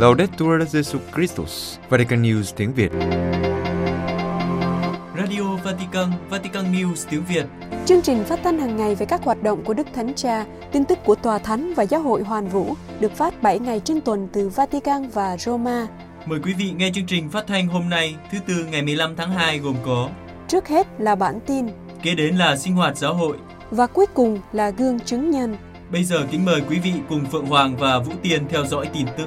Laudetur 0.00 0.62
Jesu 0.72 0.98
Christus, 1.14 1.78
Vatican 1.88 2.22
News 2.22 2.52
tiếng 2.56 2.72
Việt. 2.74 2.92
Radio 5.16 5.56
Vatican, 5.64 6.12
Vatican 6.30 6.72
News 6.72 7.06
tiếng 7.10 7.24
Việt. 7.28 7.46
Chương 7.86 8.02
trình 8.02 8.24
phát 8.24 8.40
thanh 8.44 8.58
hàng 8.58 8.76
ngày 8.76 8.94
về 8.94 9.06
các 9.06 9.22
hoạt 9.22 9.42
động 9.42 9.64
của 9.64 9.74
Đức 9.74 9.86
Thánh 9.94 10.14
Cha, 10.14 10.44
tin 10.72 10.84
tức 10.84 10.98
của 11.04 11.14
Tòa 11.14 11.38
Thánh 11.38 11.74
và 11.74 11.82
Giáo 11.82 12.02
hội 12.02 12.22
Hoàn 12.22 12.48
Vũ 12.48 12.74
được 13.00 13.12
phát 13.16 13.42
7 13.42 13.58
ngày 13.58 13.80
trên 13.84 14.00
tuần 14.00 14.28
từ 14.32 14.48
Vatican 14.48 15.08
và 15.08 15.36
Roma. 15.36 15.86
Mời 16.26 16.40
quý 16.44 16.52
vị 16.58 16.72
nghe 16.76 16.90
chương 16.94 17.06
trình 17.06 17.30
phát 17.30 17.46
thanh 17.46 17.68
hôm 17.68 17.88
nay, 17.88 18.16
thứ 18.32 18.38
tư 18.46 18.66
ngày 18.70 18.82
15 18.82 19.16
tháng 19.16 19.32
2 19.32 19.58
gồm 19.58 19.76
có 19.86 20.08
Trước 20.48 20.68
hết 20.68 20.86
là 20.98 21.14
bản 21.14 21.40
tin 21.46 21.66
Kế 22.02 22.14
đến 22.14 22.36
là 22.36 22.56
sinh 22.56 22.74
hoạt 22.74 22.96
giáo 22.98 23.14
hội 23.14 23.36
và 23.70 23.86
cuối 23.86 24.06
cùng 24.14 24.40
là 24.52 24.70
gương 24.70 25.00
chứng 25.00 25.30
nhân. 25.30 25.56
Bây 25.92 26.04
giờ 26.04 26.26
kính 26.30 26.44
mời 26.44 26.62
quý 26.68 26.78
vị 26.78 26.92
cùng 27.08 27.24
Phượng 27.32 27.46
Hoàng 27.46 27.76
và 27.76 27.98
Vũ 27.98 28.12
Tiên 28.22 28.48
theo 28.48 28.66
dõi 28.66 28.88
tin 28.92 29.06
tức. 29.18 29.26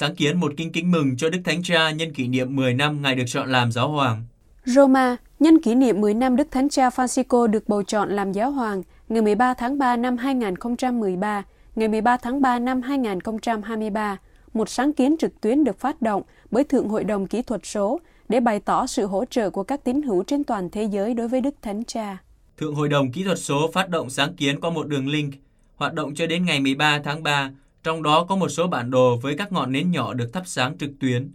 Sáng 0.00 0.14
kiến 0.14 0.40
một 0.40 0.52
kinh 0.56 0.72
kính 0.72 0.90
mừng 0.90 1.16
cho 1.16 1.30
Đức 1.30 1.38
Thánh 1.44 1.62
Cha 1.62 1.90
nhân 1.90 2.12
kỷ 2.12 2.28
niệm 2.28 2.56
10 2.56 2.74
năm 2.74 3.02
Ngài 3.02 3.14
được 3.14 3.24
chọn 3.26 3.52
làm 3.52 3.72
giáo 3.72 3.88
hoàng. 3.88 4.24
Roma, 4.64 5.16
nhân 5.38 5.62
kỷ 5.62 5.74
niệm 5.74 6.00
10 6.00 6.14
năm 6.14 6.36
Đức 6.36 6.48
Thánh 6.50 6.68
Cha 6.68 6.88
Francisco 6.88 7.46
được 7.46 7.68
bầu 7.68 7.82
chọn 7.82 8.10
làm 8.10 8.32
giáo 8.32 8.50
hoàng 8.50 8.82
ngày 9.08 9.22
13 9.22 9.54
tháng 9.54 9.78
3 9.78 9.96
năm 9.96 10.16
2013, 10.16 11.42
ngày 11.76 11.88
13 11.88 12.16
tháng 12.16 12.40
3 12.40 12.58
năm 12.58 12.82
2023, 12.82 14.16
một 14.52 14.68
sáng 14.68 14.92
kiến 14.92 15.16
trực 15.18 15.40
tuyến 15.40 15.64
được 15.64 15.80
phát 15.80 16.02
động 16.02 16.22
bởi 16.50 16.64
Thượng 16.64 16.88
Hội 16.88 17.04
đồng 17.04 17.26
Kỹ 17.26 17.42
thuật 17.42 17.60
số 17.64 18.00
để 18.28 18.40
bày 18.40 18.60
tỏ 18.60 18.86
sự 18.86 19.06
hỗ 19.06 19.24
trợ 19.24 19.50
của 19.50 19.62
các 19.62 19.84
tín 19.84 20.02
hữu 20.02 20.22
trên 20.22 20.44
toàn 20.44 20.70
thế 20.70 20.84
giới 20.84 21.14
đối 21.14 21.28
với 21.28 21.40
Đức 21.40 21.54
Thánh 21.62 21.84
Cha. 21.84 22.18
Thượng 22.58 22.74
Hội 22.74 22.88
đồng 22.88 23.12
Kỹ 23.12 23.24
thuật 23.24 23.38
số 23.38 23.70
phát 23.72 23.88
động 23.88 24.10
sáng 24.10 24.34
kiến 24.36 24.60
qua 24.60 24.70
một 24.70 24.86
đường 24.86 25.08
link, 25.08 25.34
hoạt 25.76 25.94
động 25.94 26.14
cho 26.14 26.26
đến 26.26 26.44
ngày 26.44 26.60
13 26.60 27.00
tháng 27.04 27.22
3, 27.22 27.50
trong 27.88 28.02
đó 28.02 28.24
có 28.24 28.36
một 28.36 28.48
số 28.48 28.66
bản 28.66 28.90
đồ 28.90 29.16
với 29.16 29.34
các 29.38 29.52
ngọn 29.52 29.72
nến 29.72 29.90
nhỏ 29.90 30.14
được 30.14 30.32
thắp 30.32 30.42
sáng 30.46 30.78
trực 30.78 30.90
tuyến. 31.00 31.30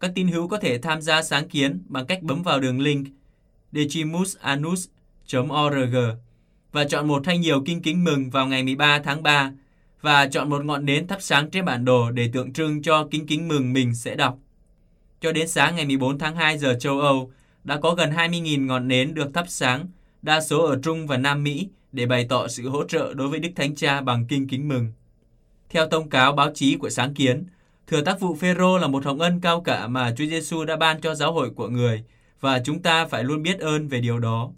Các 0.00 0.10
tín 0.14 0.28
hữu 0.28 0.48
có 0.48 0.56
thể 0.56 0.78
tham 0.78 1.02
gia 1.02 1.22
sáng 1.22 1.48
kiến 1.48 1.82
bằng 1.86 2.06
cách 2.06 2.22
bấm 2.22 2.42
vào 2.42 2.60
đường 2.60 2.80
link 2.80 3.06
decimusanus.org 3.72 5.96
và 6.72 6.84
chọn 6.84 7.08
một 7.08 7.26
hay 7.26 7.38
nhiều 7.38 7.62
kinh 7.66 7.82
kính 7.82 8.04
mừng 8.04 8.30
vào 8.30 8.46
ngày 8.46 8.62
13 8.62 9.00
tháng 9.04 9.22
3 9.22 9.52
và 10.00 10.26
chọn 10.26 10.50
một 10.50 10.64
ngọn 10.64 10.84
nến 10.84 11.06
thắp 11.06 11.18
sáng 11.20 11.50
trên 11.50 11.64
bản 11.64 11.84
đồ 11.84 12.10
để 12.10 12.30
tượng 12.32 12.52
trưng 12.52 12.82
cho 12.82 13.08
kinh 13.10 13.26
kính 13.26 13.48
mừng 13.48 13.72
mình 13.72 13.94
sẽ 13.94 14.14
đọc. 14.14 14.38
Cho 15.20 15.32
đến 15.32 15.48
sáng 15.48 15.76
ngày 15.76 15.86
14 15.86 16.18
tháng 16.18 16.36
2 16.36 16.58
giờ 16.58 16.76
châu 16.80 17.00
Âu, 17.00 17.32
đã 17.64 17.80
có 17.80 17.94
gần 17.94 18.10
20.000 18.10 18.66
ngọn 18.66 18.88
nến 18.88 19.14
được 19.14 19.34
thắp 19.34 19.44
sáng, 19.48 19.86
đa 20.22 20.40
số 20.40 20.66
ở 20.66 20.78
Trung 20.82 21.06
và 21.06 21.16
Nam 21.16 21.44
Mỹ, 21.44 21.68
để 21.92 22.06
bày 22.06 22.26
tỏ 22.28 22.48
sự 22.48 22.68
hỗ 22.68 22.84
trợ 22.84 23.14
đối 23.14 23.28
với 23.28 23.38
Đức 23.38 23.50
Thánh 23.56 23.74
Cha 23.74 24.00
bằng 24.00 24.26
kinh 24.28 24.48
kính 24.48 24.68
mừng. 24.68 24.92
Theo 25.70 25.88
thông 25.88 26.08
cáo 26.08 26.32
báo 26.32 26.50
chí 26.54 26.76
của 26.76 26.90
sáng 26.90 27.14
kiến, 27.14 27.44
thừa 27.86 28.00
tác 28.00 28.20
vụ 28.20 28.34
Phêrô 28.34 28.78
là 28.78 28.86
một 28.86 29.04
hồng 29.04 29.20
ân 29.20 29.40
cao 29.40 29.60
cả 29.60 29.86
mà 29.86 30.14
Chúa 30.16 30.26
Giêsu 30.26 30.64
đã 30.64 30.76
ban 30.76 31.00
cho 31.00 31.14
giáo 31.14 31.32
hội 31.32 31.50
của 31.50 31.68
người 31.68 32.04
và 32.40 32.62
chúng 32.64 32.82
ta 32.82 33.06
phải 33.06 33.24
luôn 33.24 33.42
biết 33.42 33.58
ơn 33.58 33.88
về 33.88 34.00
điều 34.00 34.18
đó. 34.18 34.50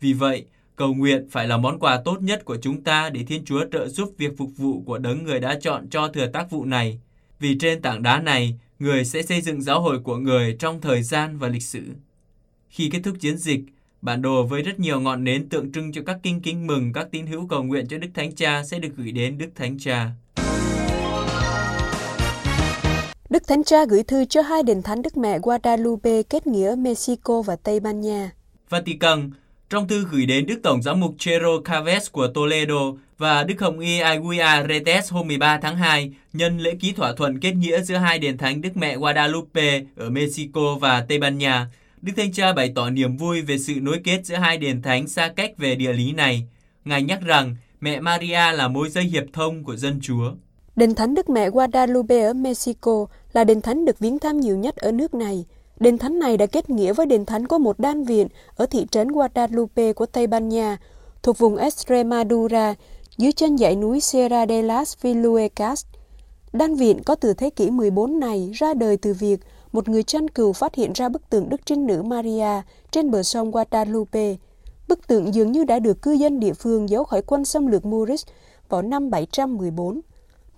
Vì 0.00 0.12
vậy, 0.12 0.44
cầu 0.76 0.94
nguyện 0.94 1.28
phải 1.30 1.48
là 1.48 1.56
món 1.56 1.78
quà 1.78 2.02
tốt 2.04 2.22
nhất 2.22 2.44
của 2.44 2.56
chúng 2.56 2.82
ta 2.82 3.10
để 3.10 3.24
Thiên 3.24 3.44
Chúa 3.44 3.64
trợ 3.72 3.88
giúp 3.88 4.14
việc 4.18 4.38
phục 4.38 4.50
vụ 4.56 4.82
của 4.86 4.98
đấng 4.98 5.24
người 5.24 5.40
đã 5.40 5.58
chọn 5.60 5.88
cho 5.90 6.08
thừa 6.08 6.26
tác 6.26 6.50
vụ 6.50 6.64
này. 6.64 7.00
Vì 7.40 7.56
trên 7.60 7.82
tảng 7.82 8.02
đá 8.02 8.20
này, 8.20 8.58
người 8.78 9.04
sẽ 9.04 9.22
xây 9.22 9.40
dựng 9.40 9.62
giáo 9.62 9.80
hội 9.80 9.98
của 9.98 10.16
người 10.16 10.56
trong 10.58 10.80
thời 10.80 11.02
gian 11.02 11.38
và 11.38 11.48
lịch 11.48 11.62
sử. 11.62 11.82
Khi 12.70 12.90
kết 12.92 13.00
thúc 13.04 13.16
chiến 13.20 13.38
dịch, 13.38 13.60
bản 14.02 14.22
đồ 14.22 14.42
với 14.46 14.62
rất 14.62 14.80
nhiều 14.80 15.00
ngọn 15.00 15.24
nến 15.24 15.48
tượng 15.48 15.72
trưng 15.72 15.92
cho 15.92 16.02
các 16.06 16.18
kinh 16.22 16.40
kính 16.40 16.66
mừng 16.66 16.92
các 16.92 17.08
tín 17.10 17.26
hữu 17.26 17.46
cầu 17.48 17.62
nguyện 17.62 17.88
cho 17.88 17.98
Đức 17.98 18.08
Thánh 18.14 18.34
Cha 18.34 18.64
sẽ 18.64 18.78
được 18.78 18.90
gửi 18.96 19.12
đến 19.12 19.38
Đức 19.38 19.48
Thánh 19.54 19.78
Cha. 19.78 20.10
Đức 23.30 23.46
Thánh 23.46 23.64
Cha 23.64 23.84
gửi 23.84 24.02
thư 24.02 24.24
cho 24.24 24.42
hai 24.42 24.62
đền 24.62 24.82
thánh 24.82 25.02
Đức 25.02 25.16
Mẹ 25.16 25.38
Guadalupe 25.42 26.22
kết 26.22 26.46
nghĩa 26.46 26.74
Mexico 26.78 27.42
và 27.42 27.56
Tây 27.56 27.80
Ban 27.80 28.00
Nha. 28.00 28.30
Vatican, 28.68 29.30
trong 29.70 29.88
thư 29.88 30.04
gửi 30.10 30.26
đến 30.26 30.46
Đức 30.46 30.60
Tổng 30.62 30.82
giám 30.82 31.00
mục 31.00 31.14
Chero 31.18 31.60
Caves 31.64 32.10
của 32.12 32.26
Toledo 32.26 32.92
và 33.18 33.44
Đức 33.44 33.60
Hồng 33.60 33.78
Y 33.78 33.98
Aguia 33.98 34.66
Retes 34.68 35.12
hôm 35.12 35.28
13 35.28 35.58
tháng 35.62 35.76
2 35.76 36.12
nhân 36.32 36.58
lễ 36.58 36.74
ký 36.80 36.92
thỏa 36.92 37.12
thuận 37.14 37.40
kết 37.40 37.52
nghĩa 37.52 37.80
giữa 37.80 37.96
hai 37.96 38.18
đền 38.18 38.38
thánh 38.38 38.60
Đức 38.60 38.76
Mẹ 38.76 38.96
Guadalupe 38.96 39.82
ở 39.96 40.10
Mexico 40.10 40.74
và 40.74 41.00
Tây 41.08 41.18
Ban 41.18 41.38
Nha. 41.38 41.66
Đức 42.02 42.12
Thánh 42.16 42.32
Cha 42.32 42.52
bày 42.52 42.72
tỏ 42.74 42.90
niềm 42.90 43.16
vui 43.16 43.40
về 43.40 43.58
sự 43.58 43.74
nối 43.80 44.00
kết 44.04 44.20
giữa 44.24 44.36
hai 44.36 44.58
đền 44.58 44.82
thánh 44.82 45.08
xa 45.08 45.28
cách 45.28 45.58
về 45.58 45.74
địa 45.74 45.92
lý 45.92 46.12
này. 46.12 46.46
Ngài 46.84 47.02
nhắc 47.02 47.20
rằng 47.22 47.56
mẹ 47.80 48.00
Maria 48.00 48.52
là 48.52 48.68
mối 48.68 48.88
dây 48.88 49.04
hiệp 49.04 49.24
thông 49.32 49.64
của 49.64 49.76
dân 49.76 49.98
Chúa. 50.02 50.32
Đền 50.78 50.94
thánh 50.94 51.14
Đức 51.14 51.28
Mẹ 51.28 51.50
Guadalupe 51.50 52.20
ở 52.20 52.32
Mexico 52.32 53.06
là 53.32 53.44
đền 53.44 53.60
thánh 53.60 53.84
được 53.84 53.98
viếng 53.98 54.18
thăm 54.18 54.40
nhiều 54.40 54.56
nhất 54.56 54.76
ở 54.76 54.92
nước 54.92 55.14
này. 55.14 55.44
Đền 55.80 55.98
thánh 55.98 56.18
này 56.18 56.36
đã 56.36 56.46
kết 56.46 56.70
nghĩa 56.70 56.92
với 56.92 57.06
đền 57.06 57.24
thánh 57.24 57.46
của 57.46 57.58
một 57.58 57.78
đan 57.78 58.04
viện 58.04 58.28
ở 58.56 58.66
thị 58.66 58.86
trấn 58.90 59.08
Guadalupe 59.08 59.92
của 59.92 60.06
Tây 60.06 60.26
Ban 60.26 60.48
Nha, 60.48 60.78
thuộc 61.22 61.38
vùng 61.38 61.56
Extremadura, 61.56 62.74
dưới 63.16 63.32
chân 63.32 63.58
dãy 63.58 63.76
núi 63.76 64.00
Sierra 64.00 64.46
de 64.46 64.62
las 64.62 64.96
Viluecas. 65.00 65.84
Đan 66.52 66.74
viện 66.74 67.02
có 67.04 67.14
từ 67.14 67.34
thế 67.34 67.50
kỷ 67.50 67.70
14 67.70 68.20
này 68.20 68.50
ra 68.54 68.74
đời 68.74 68.96
từ 68.96 69.12
việc 69.12 69.40
một 69.72 69.88
người 69.88 70.02
chăn 70.02 70.28
cừu 70.28 70.52
phát 70.52 70.74
hiện 70.74 70.92
ra 70.92 71.08
bức 71.08 71.30
tượng 71.30 71.48
Đức 71.48 71.60
Trinh 71.66 71.86
Nữ 71.86 72.02
Maria 72.02 72.62
trên 72.90 73.10
bờ 73.10 73.22
sông 73.22 73.50
Guadalupe. 73.50 74.36
Bức 74.88 75.06
tượng 75.06 75.34
dường 75.34 75.52
như 75.52 75.64
đã 75.64 75.78
được 75.78 76.02
cư 76.02 76.12
dân 76.12 76.40
địa 76.40 76.52
phương 76.52 76.88
giấu 76.88 77.04
khỏi 77.04 77.22
quân 77.22 77.44
xâm 77.44 77.66
lược 77.66 77.84
Moorish 77.84 78.28
vào 78.68 78.82
năm 78.82 79.10
714. 79.10 80.00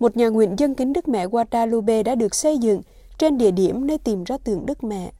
Một 0.01 0.17
nhà 0.17 0.27
nguyện 0.27 0.55
dân 0.57 0.75
kính 0.75 0.93
Đức 0.93 1.07
Mẹ 1.07 1.27
Guadalupe 1.27 2.03
đã 2.03 2.15
được 2.15 2.35
xây 2.35 2.57
dựng 2.57 2.81
trên 3.17 3.37
địa 3.37 3.51
điểm 3.51 3.87
nơi 3.87 3.97
tìm 3.97 4.23
ra 4.23 4.37
tượng 4.37 4.65
Đức 4.65 4.83
Mẹ. 4.83 5.11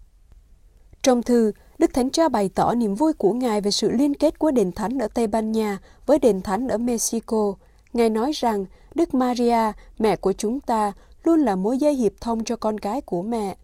Trong 1.04 1.24
thư, 1.24 1.52
Đức 1.78 1.94
Thánh 1.94 2.10
Cha 2.10 2.30
bày 2.30 2.50
tỏ 2.56 2.74
niềm 2.74 2.96
vui 2.96 3.14
của 3.14 3.34
Ngài 3.34 3.62
về 3.62 3.72
sự 3.72 3.92
liên 3.92 4.14
kết 4.14 4.40
của 4.40 4.52
đền 4.52 4.72
thánh 4.72 4.98
ở 4.98 5.08
Tây 5.08 5.28
Ban 5.28 5.52
Nha 5.52 5.78
với 6.06 6.20
đền 6.20 6.42
thánh 6.42 6.68
ở 6.68 6.78
Mexico. 6.78 7.54
Ngài 7.94 8.10
nói 8.10 8.32
rằng 8.32 8.66
Đức 8.96 9.14
Maria, 9.14 9.72
mẹ 10.00 10.16
của 10.16 10.34
chúng 10.34 10.60
ta, 10.60 10.92
luôn 11.24 11.40
là 11.40 11.56
mối 11.56 11.78
dây 11.78 11.94
hiệp 11.94 12.12
thông 12.22 12.44
cho 12.44 12.56
con 12.56 12.78
cái 12.78 13.02
của 13.02 13.22
mẹ. 13.22 13.56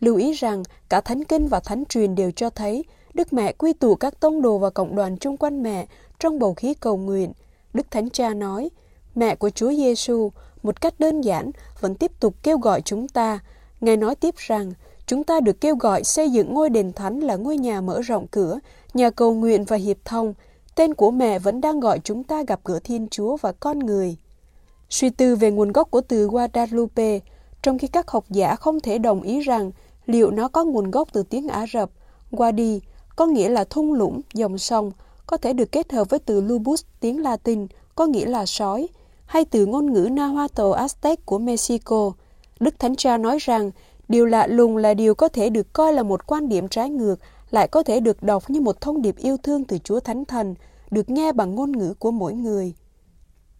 Lưu 0.00 0.16
ý 0.16 0.32
rằng 0.32 0.62
cả 0.88 1.00
Thánh 1.00 1.24
Kinh 1.24 1.48
và 1.48 1.60
Thánh 1.60 1.84
Truyền 1.84 2.14
đều 2.14 2.30
cho 2.30 2.50
thấy 2.50 2.84
Đức 3.14 3.32
Mẹ 3.32 3.52
quy 3.52 3.72
tụ 3.72 3.94
các 3.94 4.20
tông 4.20 4.42
đồ 4.42 4.58
và 4.58 4.70
cộng 4.70 4.96
đoàn 4.96 5.16
chung 5.16 5.36
quanh 5.36 5.62
mẹ 5.62 5.86
trong 6.18 6.38
bầu 6.38 6.54
khí 6.54 6.74
cầu 6.74 6.96
nguyện. 6.96 7.32
Đức 7.74 7.90
Thánh 7.90 8.10
Cha 8.10 8.34
nói, 8.34 8.70
mẹ 9.14 9.34
của 9.34 9.50
Chúa 9.50 9.72
Giêsu 9.72 10.30
một 10.68 10.80
cách 10.80 11.00
đơn 11.00 11.20
giản 11.20 11.50
vẫn 11.80 11.94
tiếp 11.94 12.12
tục 12.20 12.34
kêu 12.42 12.58
gọi 12.58 12.82
chúng 12.82 13.08
ta. 13.08 13.38
Ngài 13.80 13.96
nói 13.96 14.14
tiếp 14.14 14.34
rằng, 14.36 14.72
chúng 15.06 15.24
ta 15.24 15.40
được 15.40 15.60
kêu 15.60 15.76
gọi 15.76 16.04
xây 16.04 16.30
dựng 16.30 16.54
ngôi 16.54 16.70
đền 16.70 16.92
thánh 16.92 17.20
là 17.20 17.36
ngôi 17.36 17.56
nhà 17.56 17.80
mở 17.80 18.00
rộng 18.00 18.26
cửa, 18.26 18.58
nhà 18.94 19.10
cầu 19.10 19.34
nguyện 19.34 19.64
và 19.64 19.76
hiệp 19.76 19.96
thông. 20.04 20.34
Tên 20.74 20.94
của 20.94 21.10
mẹ 21.10 21.38
vẫn 21.38 21.60
đang 21.60 21.80
gọi 21.80 22.00
chúng 22.04 22.24
ta 22.24 22.42
gặp 22.46 22.60
gỡ 22.64 22.80
Thiên 22.84 23.08
Chúa 23.10 23.36
và 23.36 23.52
con 23.52 23.78
người. 23.78 24.16
Suy 24.90 25.10
tư 25.10 25.36
về 25.36 25.50
nguồn 25.50 25.72
gốc 25.72 25.90
của 25.90 26.00
từ 26.00 26.26
Guadalupe, 26.26 27.18
trong 27.62 27.78
khi 27.78 27.86
các 27.86 28.10
học 28.10 28.24
giả 28.30 28.54
không 28.54 28.80
thể 28.80 28.98
đồng 28.98 29.22
ý 29.22 29.40
rằng 29.40 29.70
liệu 30.06 30.30
nó 30.30 30.48
có 30.48 30.64
nguồn 30.64 30.90
gốc 30.90 31.08
từ 31.12 31.22
tiếng 31.22 31.48
Ả 31.48 31.66
Rập, 31.72 31.90
Wadi, 32.30 32.80
có 33.16 33.26
nghĩa 33.26 33.48
là 33.48 33.64
thung 33.64 33.92
lũng, 33.92 34.20
dòng 34.34 34.58
sông, 34.58 34.90
có 35.26 35.36
thể 35.36 35.52
được 35.52 35.72
kết 35.72 35.92
hợp 35.92 36.10
với 36.10 36.18
từ 36.18 36.40
Lubus, 36.40 36.84
tiếng 37.00 37.22
Latin, 37.22 37.66
có 37.94 38.06
nghĩa 38.06 38.26
là 38.26 38.46
sói, 38.46 38.88
hay 39.28 39.44
từ 39.44 39.66
ngôn 39.66 39.92
ngữ 39.92 40.08
Nahuatl 40.12 40.60
Aztec 40.60 41.16
của 41.24 41.38
Mexico. 41.38 42.12
Đức 42.60 42.78
Thánh 42.78 42.96
Cha 42.96 43.18
nói 43.18 43.38
rằng 43.40 43.70
điều 44.08 44.26
lạ 44.26 44.46
lùng 44.46 44.76
là 44.76 44.94
điều 44.94 45.14
có 45.14 45.28
thể 45.28 45.50
được 45.50 45.72
coi 45.72 45.92
là 45.92 46.02
một 46.02 46.26
quan 46.26 46.48
điểm 46.48 46.68
trái 46.68 46.90
ngược, 46.90 47.16
lại 47.50 47.68
có 47.68 47.82
thể 47.82 48.00
được 48.00 48.22
đọc 48.22 48.50
như 48.50 48.60
một 48.60 48.80
thông 48.80 49.02
điệp 49.02 49.16
yêu 49.16 49.36
thương 49.42 49.64
từ 49.64 49.78
Chúa 49.78 50.00
Thánh 50.00 50.24
Thần, 50.24 50.54
được 50.90 51.10
nghe 51.10 51.32
bằng 51.32 51.54
ngôn 51.54 51.72
ngữ 51.72 51.94
của 51.98 52.10
mỗi 52.10 52.34
người. 52.34 52.74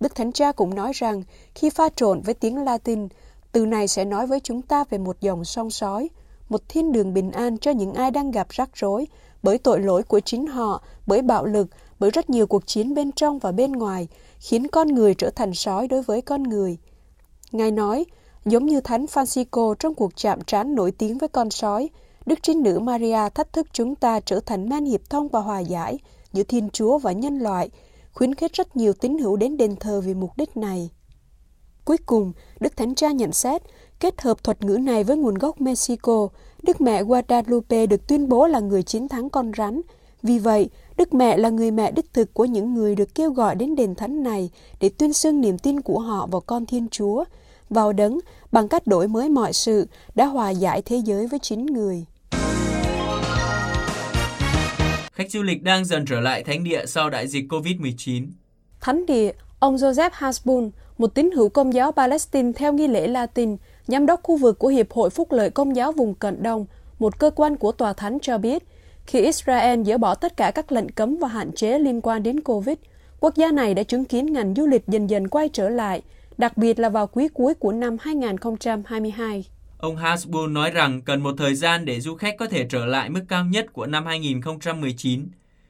Đức 0.00 0.14
Thánh 0.14 0.32
Cha 0.32 0.52
cũng 0.52 0.74
nói 0.74 0.92
rằng 0.94 1.22
khi 1.54 1.70
pha 1.70 1.88
trộn 1.96 2.20
với 2.20 2.34
tiếng 2.34 2.64
Latin, 2.64 3.08
từ 3.52 3.66
này 3.66 3.88
sẽ 3.88 4.04
nói 4.04 4.26
với 4.26 4.40
chúng 4.40 4.62
ta 4.62 4.84
về 4.90 4.98
một 4.98 5.20
dòng 5.20 5.44
sông 5.44 5.70
sói, 5.70 6.10
một 6.48 6.62
thiên 6.68 6.92
đường 6.92 7.14
bình 7.14 7.30
an 7.30 7.58
cho 7.58 7.70
những 7.70 7.94
ai 7.94 8.10
đang 8.10 8.30
gặp 8.30 8.46
rắc 8.50 8.70
rối 8.74 9.06
bởi 9.42 9.58
tội 9.58 9.80
lỗi 9.80 10.02
của 10.02 10.20
chính 10.20 10.46
họ, 10.46 10.82
bởi 11.06 11.22
bạo 11.22 11.44
lực, 11.44 11.68
bởi 11.98 12.10
rất 12.10 12.30
nhiều 12.30 12.46
cuộc 12.46 12.66
chiến 12.66 12.94
bên 12.94 13.12
trong 13.12 13.38
và 13.38 13.52
bên 13.52 13.72
ngoài, 13.72 14.08
khiến 14.38 14.66
con 14.68 14.88
người 14.88 15.14
trở 15.14 15.30
thành 15.30 15.54
sói 15.54 15.88
đối 15.88 16.02
với 16.02 16.22
con 16.22 16.42
người. 16.42 16.78
Ngài 17.52 17.70
nói, 17.70 18.04
giống 18.44 18.66
như 18.66 18.80
Thánh 18.80 19.04
Francisco 19.04 19.74
trong 19.74 19.94
cuộc 19.94 20.16
chạm 20.16 20.40
trán 20.46 20.74
nổi 20.74 20.92
tiếng 20.92 21.18
với 21.18 21.28
con 21.28 21.50
sói, 21.50 21.90
Đức 22.26 22.38
Trinh 22.42 22.62
Nữ 22.62 22.78
Maria 22.78 23.28
thách 23.34 23.52
thức 23.52 23.66
chúng 23.72 23.94
ta 23.94 24.20
trở 24.20 24.40
thành 24.40 24.68
men 24.68 24.84
hiệp 24.84 25.10
thông 25.10 25.28
và 25.28 25.40
hòa 25.40 25.58
giải 25.58 25.98
giữa 26.32 26.42
Thiên 26.42 26.70
Chúa 26.70 26.98
và 26.98 27.12
nhân 27.12 27.38
loại, 27.38 27.70
khuyến 28.12 28.34
khích 28.34 28.52
rất 28.52 28.76
nhiều 28.76 28.92
tín 28.92 29.18
hữu 29.18 29.36
đến 29.36 29.56
đền 29.56 29.76
thờ 29.76 30.00
vì 30.00 30.14
mục 30.14 30.30
đích 30.36 30.56
này. 30.56 30.90
Cuối 31.84 31.96
cùng, 32.06 32.32
Đức 32.60 32.76
Thánh 32.76 32.94
Cha 32.94 33.10
nhận 33.10 33.32
xét, 33.32 33.62
kết 34.00 34.20
hợp 34.20 34.44
thuật 34.44 34.64
ngữ 34.64 34.78
này 34.78 35.04
với 35.04 35.16
nguồn 35.16 35.34
gốc 35.34 35.60
Mexico, 35.60 36.28
Đức 36.62 36.80
Mẹ 36.80 37.02
Guadalupe 37.02 37.86
được 37.86 38.06
tuyên 38.06 38.28
bố 38.28 38.46
là 38.46 38.60
người 38.60 38.82
chiến 38.82 39.08
thắng 39.08 39.30
con 39.30 39.52
rắn, 39.56 39.80
Vì 40.22 40.38
vậy, 40.38 40.70
Đức 40.98 41.14
Mẹ 41.14 41.36
là 41.36 41.48
người 41.48 41.70
mẹ 41.70 41.92
đích 41.92 42.12
thực 42.12 42.34
của 42.34 42.44
những 42.44 42.74
người 42.74 42.94
được 42.94 43.14
kêu 43.14 43.30
gọi 43.30 43.54
đến 43.54 43.76
đền 43.76 43.94
thánh 43.94 44.22
này 44.22 44.50
để 44.80 44.90
tuyên 44.98 45.12
xưng 45.12 45.40
niềm 45.40 45.58
tin 45.58 45.80
của 45.80 45.98
họ 45.98 46.26
vào 46.26 46.40
con 46.40 46.66
Thiên 46.66 46.88
Chúa, 46.88 47.24
vào 47.70 47.92
đấng 47.92 48.18
bằng 48.52 48.68
cách 48.68 48.86
đổi 48.86 49.08
mới 49.08 49.28
mọi 49.28 49.52
sự 49.52 49.86
đã 50.14 50.26
hòa 50.26 50.50
giải 50.50 50.82
thế 50.82 50.96
giới 50.96 51.26
với 51.26 51.38
chính 51.38 51.66
người. 51.66 52.04
Khách 55.12 55.30
du 55.30 55.42
lịch 55.42 55.62
đang 55.62 55.84
dần 55.84 56.04
trở 56.06 56.20
lại 56.20 56.44
thánh 56.44 56.64
địa 56.64 56.86
sau 56.86 57.10
đại 57.10 57.28
dịch 57.28 57.44
COVID-19. 57.48 58.26
Thánh 58.80 59.06
địa, 59.06 59.32
ông 59.58 59.76
Joseph 59.76 60.10
Hasbun, 60.12 60.70
một 60.98 61.14
tín 61.14 61.30
hữu 61.30 61.48
công 61.48 61.74
giáo 61.74 61.92
Palestine 61.92 62.52
theo 62.52 62.72
nghi 62.72 62.86
lễ 62.86 63.06
Latin, 63.06 63.56
giám 63.86 64.06
đốc 64.06 64.20
khu 64.22 64.36
vực 64.36 64.58
của 64.58 64.68
Hiệp 64.68 64.92
hội 64.92 65.10
Phúc 65.10 65.32
lợi 65.32 65.50
Công 65.50 65.76
giáo 65.76 65.92
vùng 65.92 66.14
Cận 66.14 66.42
Đông, 66.42 66.66
một 66.98 67.18
cơ 67.18 67.30
quan 67.30 67.56
của 67.56 67.72
Tòa 67.72 67.92
Thánh 67.92 68.18
cho 68.22 68.38
biết, 68.38 68.62
khi 69.08 69.20
Israel 69.20 69.82
dỡ 69.82 69.98
bỏ 69.98 70.14
tất 70.14 70.36
cả 70.36 70.50
các 70.54 70.72
lệnh 70.72 70.88
cấm 70.88 71.16
và 71.16 71.28
hạn 71.28 71.52
chế 71.52 71.78
liên 71.78 72.00
quan 72.00 72.22
đến 72.22 72.40
COVID, 72.40 72.76
quốc 73.20 73.34
gia 73.36 73.52
này 73.52 73.74
đã 73.74 73.82
chứng 73.82 74.04
kiến 74.04 74.32
ngành 74.32 74.54
du 74.54 74.66
lịch 74.66 74.86
dần 74.86 75.10
dần 75.10 75.28
quay 75.28 75.48
trở 75.48 75.68
lại, 75.68 76.02
đặc 76.38 76.56
biệt 76.56 76.78
là 76.78 76.88
vào 76.88 77.06
quý 77.06 77.28
cuối 77.28 77.54
của 77.54 77.72
năm 77.72 77.96
2022. 78.00 79.44
Ông 79.78 79.96
Hasbun 79.96 80.54
nói 80.54 80.70
rằng 80.70 81.02
cần 81.02 81.20
một 81.22 81.34
thời 81.38 81.54
gian 81.54 81.84
để 81.84 82.00
du 82.00 82.14
khách 82.14 82.34
có 82.38 82.46
thể 82.46 82.66
trở 82.70 82.86
lại 82.86 83.10
mức 83.10 83.20
cao 83.28 83.44
nhất 83.44 83.66
của 83.72 83.86
năm 83.86 84.06
2019. 84.06 85.26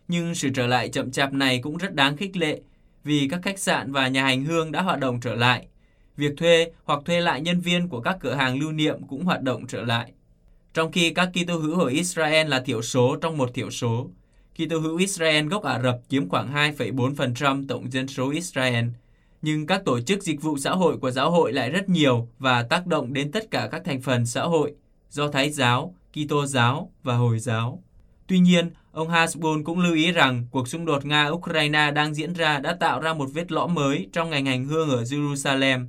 Nhưng 0.09 0.35
sự 0.35 0.49
trở 0.55 0.67
lại 0.67 0.89
chậm 0.89 1.11
chạp 1.11 1.33
này 1.33 1.61
cũng 1.63 1.77
rất 1.77 1.95
đáng 1.95 2.17
khích 2.17 2.37
lệ 2.37 2.61
vì 3.05 3.29
các 3.31 3.41
khách 3.43 3.59
sạn 3.59 3.93
và 3.93 4.09
nhà 4.09 4.25
hành 4.25 4.45
hương 4.45 4.73
đã 4.73 4.83
hoạt 4.83 5.01
động 5.01 5.21
trở 5.21 5.35
lại. 5.35 5.67
Việc 6.17 6.33
thuê 6.37 6.71
hoặc 6.85 7.01
thuê 7.05 7.21
lại 7.21 7.41
nhân 7.41 7.61
viên 7.61 7.89
của 7.89 8.01
các 8.01 8.17
cửa 8.21 8.35
hàng 8.35 8.59
lưu 8.59 8.73
niệm 8.73 9.07
cũng 9.09 9.25
hoạt 9.25 9.43
động 9.43 9.67
trở 9.67 9.83
lại. 9.83 10.13
Trong 10.75 10.93
khi 10.93 11.11
các 11.11 11.31
Kitô 11.35 11.57
hữu 11.59 11.81
ở 11.81 11.87
Israel 11.87 12.49
là 12.49 12.61
thiểu 12.61 12.83
số 12.83 13.17
trong 13.17 13.37
một 13.37 13.55
thiểu 13.55 13.71
số, 13.71 14.11
Kitô 14.55 14.79
hữu 14.79 14.97
Israel 14.97 15.49
gốc 15.49 15.63
Ả 15.63 15.83
Rập 15.83 15.99
chiếm 16.09 16.29
khoảng 16.29 16.55
2,4% 16.55 17.67
tổng 17.69 17.93
dân 17.93 18.09
số 18.09 18.31
Israel– 18.31 18.85
nhưng 19.43 19.67
các 19.67 19.85
tổ 19.85 20.01
chức 20.01 20.23
dịch 20.23 20.43
vụ 20.43 20.59
xã 20.59 20.71
hội 20.71 20.99
của 20.99 21.11
giáo 21.11 21.31
hội 21.31 21.53
lại 21.53 21.71
rất 21.71 21.89
nhiều 21.89 22.29
và 22.39 22.63
tác 22.63 22.87
động 22.87 23.13
đến 23.13 23.33
tất 23.33 23.51
cả 23.51 23.69
các 23.73 23.83
thành 23.85 24.01
phần 24.01 24.27
xã 24.27 24.43
hội, 24.43 24.75
do 25.11 25.31
Thái 25.31 25.51
giáo, 25.51 25.95
Kitô 26.13 26.47
giáo 26.47 26.93
và 27.03 27.15
Hồi 27.15 27.39
giáo. 27.39 27.83
Tuy 28.27 28.39
nhiên, 28.39 28.71
ông 28.93 29.09
Hasbun 29.09 29.65
cũng 29.65 29.81
lưu 29.81 29.95
ý 29.95 30.13
rằng 30.13 30.47
cuộc 30.51 30.69
xung 30.69 30.85
đột 30.85 31.05
Nga-Ukraine 31.05 31.93
đang 31.93 32.15
diễn 32.15 32.33
ra 32.33 32.59
đã 32.59 32.75
tạo 32.75 33.01
ra 33.01 33.15
một 33.15 33.29
vết 33.35 33.53
lõm 33.53 33.75
mới 33.75 34.09
trong 34.13 34.31
ngành 34.31 34.47
hành 34.47 34.65
hương 34.65 34.91
ở 34.91 35.03
Jerusalem. 35.03 35.87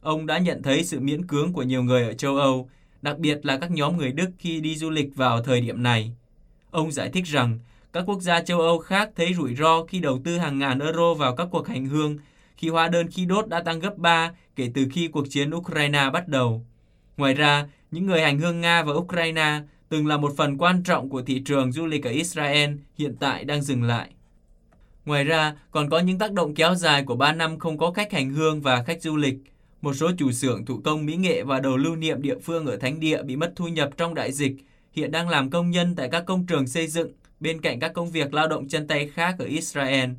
Ông 0.00 0.26
đã 0.26 0.38
nhận 0.38 0.62
thấy 0.62 0.84
sự 0.84 1.00
miễn 1.00 1.26
cưỡng 1.26 1.52
của 1.52 1.62
nhiều 1.62 1.82
người 1.82 2.04
ở 2.04 2.12
châu 2.12 2.36
Âu, 2.36 2.70
đặc 3.02 3.18
biệt 3.18 3.46
là 3.46 3.58
các 3.58 3.70
nhóm 3.70 3.96
người 3.96 4.12
Đức 4.12 4.30
khi 4.38 4.60
đi 4.60 4.76
du 4.76 4.90
lịch 4.90 5.16
vào 5.16 5.42
thời 5.42 5.60
điểm 5.60 5.82
này. 5.82 6.12
Ông 6.70 6.92
giải 6.92 7.10
thích 7.12 7.26
rằng 7.26 7.58
các 7.92 8.04
quốc 8.06 8.20
gia 8.20 8.42
châu 8.42 8.60
Âu 8.60 8.78
khác 8.78 9.10
thấy 9.16 9.34
rủi 9.34 9.54
ro 9.54 9.84
khi 9.84 9.98
đầu 9.98 10.20
tư 10.24 10.38
hàng 10.38 10.58
ngàn 10.58 10.78
euro 10.78 11.14
vào 11.14 11.36
các 11.36 11.48
cuộc 11.50 11.68
hành 11.68 11.86
hương 11.86 12.18
khi 12.56 12.68
hóa 12.68 12.88
đơn 12.88 13.10
khí 13.10 13.24
đốt 13.24 13.48
đã 13.48 13.62
tăng 13.62 13.80
gấp 13.80 13.98
3 13.98 14.32
kể 14.56 14.70
từ 14.74 14.86
khi 14.92 15.08
cuộc 15.08 15.26
chiến 15.30 15.50
Ukraine 15.54 16.10
bắt 16.12 16.28
đầu. 16.28 16.66
Ngoài 17.16 17.34
ra, 17.34 17.66
những 17.90 18.06
người 18.06 18.22
hành 18.22 18.38
hương 18.38 18.60
Nga 18.60 18.82
và 18.82 18.92
Ukraine 18.92 19.60
từng 19.88 20.06
là 20.06 20.16
một 20.16 20.32
phần 20.36 20.58
quan 20.58 20.82
trọng 20.82 21.08
của 21.08 21.22
thị 21.22 21.42
trường 21.44 21.72
du 21.72 21.86
lịch 21.86 22.04
ở 22.04 22.10
Israel 22.10 22.70
hiện 22.98 23.16
tại 23.20 23.44
đang 23.44 23.62
dừng 23.62 23.82
lại. 23.82 24.08
Ngoài 25.04 25.24
ra, 25.24 25.54
còn 25.70 25.90
có 25.90 25.98
những 25.98 26.18
tác 26.18 26.32
động 26.32 26.54
kéo 26.54 26.74
dài 26.74 27.02
của 27.02 27.16
3 27.16 27.32
năm 27.32 27.58
không 27.58 27.78
có 27.78 27.90
khách 27.90 28.12
hành 28.12 28.30
hương 28.30 28.60
và 28.60 28.82
khách 28.82 29.02
du 29.02 29.16
lịch. 29.16 29.34
Một 29.82 29.92
số 29.92 30.10
chủ 30.18 30.32
xưởng 30.32 30.64
thủ 30.64 30.80
công 30.84 31.06
mỹ 31.06 31.16
nghệ 31.16 31.42
và 31.42 31.60
đồ 31.60 31.76
lưu 31.76 31.96
niệm 31.96 32.22
địa 32.22 32.38
phương 32.38 32.66
ở 32.66 32.76
Thánh 32.76 33.00
Địa 33.00 33.22
bị 33.22 33.36
mất 33.36 33.52
thu 33.56 33.68
nhập 33.68 33.90
trong 33.96 34.14
đại 34.14 34.32
dịch, 34.32 34.52
hiện 34.92 35.10
đang 35.10 35.28
làm 35.28 35.50
công 35.50 35.70
nhân 35.70 35.94
tại 35.96 36.08
các 36.12 36.24
công 36.26 36.46
trường 36.46 36.66
xây 36.66 36.86
dựng 36.86 37.12
bên 37.40 37.60
cạnh 37.60 37.80
các 37.80 37.92
công 37.94 38.10
việc 38.10 38.34
lao 38.34 38.48
động 38.48 38.68
chân 38.68 38.86
tay 38.86 39.08
khác 39.08 39.36
ở 39.38 39.44
Israel. 39.44 40.10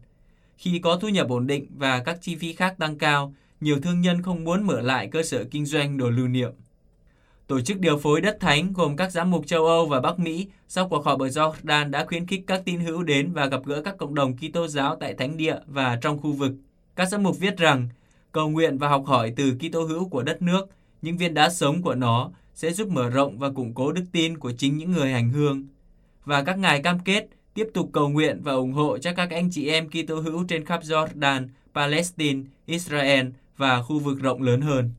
Khi 0.57 0.79
có 0.79 0.95
thu 0.95 1.09
nhập 1.09 1.29
ổn 1.29 1.47
định 1.47 1.67
và 1.77 2.03
các 2.03 2.17
chi 2.21 2.35
phí 2.35 2.53
khác 2.53 2.75
tăng 2.79 2.97
cao, 2.97 3.33
nhiều 3.61 3.79
thương 3.81 4.01
nhân 4.01 4.21
không 4.21 4.43
muốn 4.43 4.67
mở 4.67 4.81
lại 4.81 5.07
cơ 5.11 5.23
sở 5.23 5.43
kinh 5.51 5.65
doanh 5.65 5.97
đồ 5.97 6.09
lưu 6.09 6.27
niệm. 6.27 6.51
Tổ 7.47 7.61
chức 7.61 7.79
điều 7.79 7.97
phối 7.97 8.21
đất 8.21 8.37
thánh 8.39 8.73
gồm 8.73 8.95
các 8.95 9.11
giám 9.11 9.31
mục 9.31 9.47
châu 9.47 9.65
Âu 9.65 9.85
và 9.85 9.99
Bắc 9.99 10.19
Mỹ 10.19 10.47
sau 10.67 10.89
cuộc 10.89 11.05
họp 11.05 11.19
ở 11.19 11.27
Jordan 11.27 11.89
đã 11.89 12.05
khuyến 12.05 12.27
khích 12.27 12.43
các 12.47 12.61
tín 12.65 12.79
hữu 12.79 13.03
đến 13.03 13.33
và 13.33 13.45
gặp 13.45 13.65
gỡ 13.65 13.81
các 13.81 13.97
cộng 13.97 14.15
đồng 14.15 14.37
Kitô 14.37 14.67
giáo 14.67 14.95
tại 14.95 15.13
thánh 15.13 15.37
địa 15.37 15.55
và 15.67 15.97
trong 16.01 16.19
khu 16.19 16.31
vực. 16.31 16.51
Các 16.95 17.09
giám 17.09 17.23
mục 17.23 17.39
viết 17.39 17.57
rằng, 17.57 17.89
cầu 18.33 18.49
nguyện 18.49 18.77
và 18.77 18.87
học 18.87 19.05
hỏi 19.05 19.33
từ 19.35 19.53
Kitô 19.59 19.83
hữu 19.83 20.09
của 20.09 20.23
đất 20.23 20.41
nước, 20.41 20.69
những 21.01 21.17
viên 21.17 21.33
đá 21.33 21.49
sống 21.49 21.81
của 21.81 21.95
nó 21.95 22.31
sẽ 22.53 22.71
giúp 22.71 22.87
mở 22.87 23.09
rộng 23.09 23.39
và 23.39 23.49
củng 23.49 23.73
cố 23.73 23.91
đức 23.91 24.03
tin 24.11 24.37
của 24.37 24.51
chính 24.57 24.77
những 24.77 24.91
người 24.91 25.11
hành 25.11 25.29
hương. 25.29 25.67
Và 26.25 26.43
các 26.43 26.57
ngài 26.57 26.81
cam 26.81 26.99
kết 26.99 27.27
tiếp 27.53 27.67
tục 27.73 27.89
cầu 27.93 28.09
nguyện 28.09 28.41
và 28.43 28.53
ủng 28.53 28.73
hộ 28.73 28.97
cho 28.97 29.13
các 29.13 29.29
anh 29.31 29.49
chị 29.51 29.67
em 29.67 29.89
Kitô 29.89 30.15
hữu 30.15 30.43
trên 30.47 30.65
khắp 30.65 30.81
Jordan, 30.83 31.47
Palestine, 31.73 32.41
Israel 32.65 33.27
và 33.57 33.81
khu 33.81 33.99
vực 33.99 34.19
rộng 34.19 34.41
lớn 34.41 34.61
hơn. 34.61 34.91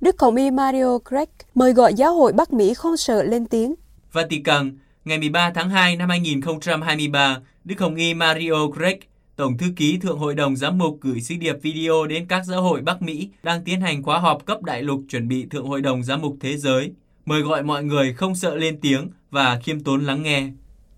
Đức 0.00 0.20
Hồng 0.20 0.36
Y 0.36 0.50
Mario 0.50 0.98
Craig 1.08 1.28
mời 1.54 1.72
gọi 1.72 1.94
giáo 1.94 2.14
hội 2.14 2.32
Bắc 2.32 2.52
Mỹ 2.52 2.74
không 2.74 2.96
sợ 2.96 3.22
lên 3.22 3.46
tiếng. 3.46 3.74
Vatican, 4.12 4.78
ngày 5.04 5.18
13 5.18 5.50
tháng 5.54 5.70
2 5.70 5.96
năm 5.96 6.08
2023, 6.08 7.40
Đức 7.64 7.80
Hồng 7.80 7.94
Y 7.94 8.14
Mario 8.14 8.70
Craig, 8.76 8.98
Tổng 9.36 9.58
thư 9.58 9.66
ký 9.76 9.98
Thượng 9.98 10.18
Hội 10.18 10.34
đồng 10.34 10.56
Giám 10.56 10.78
mục 10.78 10.98
gửi 11.00 11.20
sứ 11.20 11.34
điệp 11.40 11.56
video 11.62 12.06
đến 12.06 12.26
các 12.28 12.44
giáo 12.46 12.62
hội 12.62 12.80
Bắc 12.80 13.02
Mỹ 13.02 13.28
đang 13.42 13.64
tiến 13.64 13.80
hành 13.80 14.02
khóa 14.02 14.18
họp 14.18 14.46
cấp 14.46 14.62
đại 14.62 14.82
lục 14.82 15.00
chuẩn 15.08 15.28
bị 15.28 15.46
Thượng 15.50 15.66
Hội 15.66 15.80
đồng 15.80 16.02
Giám 16.02 16.22
mục 16.22 16.36
Thế 16.40 16.56
giới 16.56 16.92
mời 17.24 17.42
gọi 17.42 17.62
mọi 17.62 17.84
người 17.84 18.14
không 18.14 18.34
sợ 18.34 18.56
lên 18.56 18.78
tiếng 18.80 19.10
và 19.30 19.60
khiêm 19.62 19.80
tốn 19.80 20.04
lắng 20.04 20.22
nghe. 20.22 20.48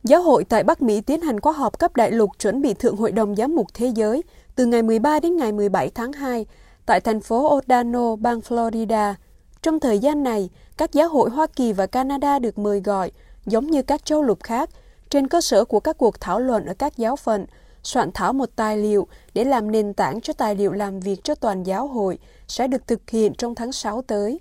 Giáo 0.03 0.23
hội 0.23 0.45
tại 0.45 0.65
Bắc 0.65 0.83
Mỹ 0.83 1.01
tiến 1.01 1.21
hành 1.21 1.41
khóa 1.41 1.53
họp 1.53 1.79
cấp 1.79 1.97
đại 1.97 2.11
lục 2.11 2.31
chuẩn 2.39 2.63
bị 2.63 2.75
Thượng 2.75 2.97
Hội 2.97 3.13
đồng 3.13 3.37
Giám 3.37 3.55
mục 3.57 3.67
Thế 3.75 3.93
giới 3.97 4.23
từ 4.57 4.67
ngày 4.67 4.83
13 4.83 5.21
đến 5.21 5.37
ngày 5.37 5.53
17 5.53 5.91
tháng 5.95 6.13
2 6.13 6.47
tại 6.87 7.01
thành 7.01 7.21
phố 7.21 7.57
Odano, 7.57 8.17
bang 8.17 8.41
Florida. 8.41 9.15
Trong 9.63 9.81
thời 9.81 9.99
gian 9.99 10.23
này, 10.23 10.51
các 10.77 10.93
giáo 10.93 11.09
hội 11.09 11.31
Hoa 11.31 11.47
Kỳ 11.57 11.73
và 11.73 11.87
Canada 11.87 12.39
được 12.39 12.59
mời 12.59 12.81
gọi, 12.81 13.11
giống 13.47 13.67
như 13.67 13.83
các 13.83 14.05
châu 14.05 14.23
lục 14.23 14.39
khác, 14.43 14.71
trên 15.11 15.29
cơ 15.29 15.41
sở 15.41 15.65
của 15.65 15.81
các 15.81 15.99
cuộc 15.99 16.21
thảo 16.21 16.41
luận 16.41 16.67
ở 16.67 16.75
các 16.75 16.97
giáo 16.97 17.17
phận, 17.17 17.47
soạn 17.85 18.11
thảo 18.15 18.33
một 18.33 18.49
tài 18.57 18.77
liệu 18.77 19.07
để 19.35 19.45
làm 19.45 19.71
nền 19.71 19.95
tảng 19.95 20.21
cho 20.21 20.33
tài 20.33 20.55
liệu 20.55 20.73
làm 20.73 21.01
việc 21.01 21.25
cho 21.25 21.35
toàn 21.35 21.63
giáo 21.63 21.87
hội 21.87 22.19
sẽ 22.49 22.69
được 22.69 22.87
thực 22.87 23.11
hiện 23.11 23.35
trong 23.35 23.55
tháng 23.55 23.73
6 23.73 24.03
tới. 24.03 24.41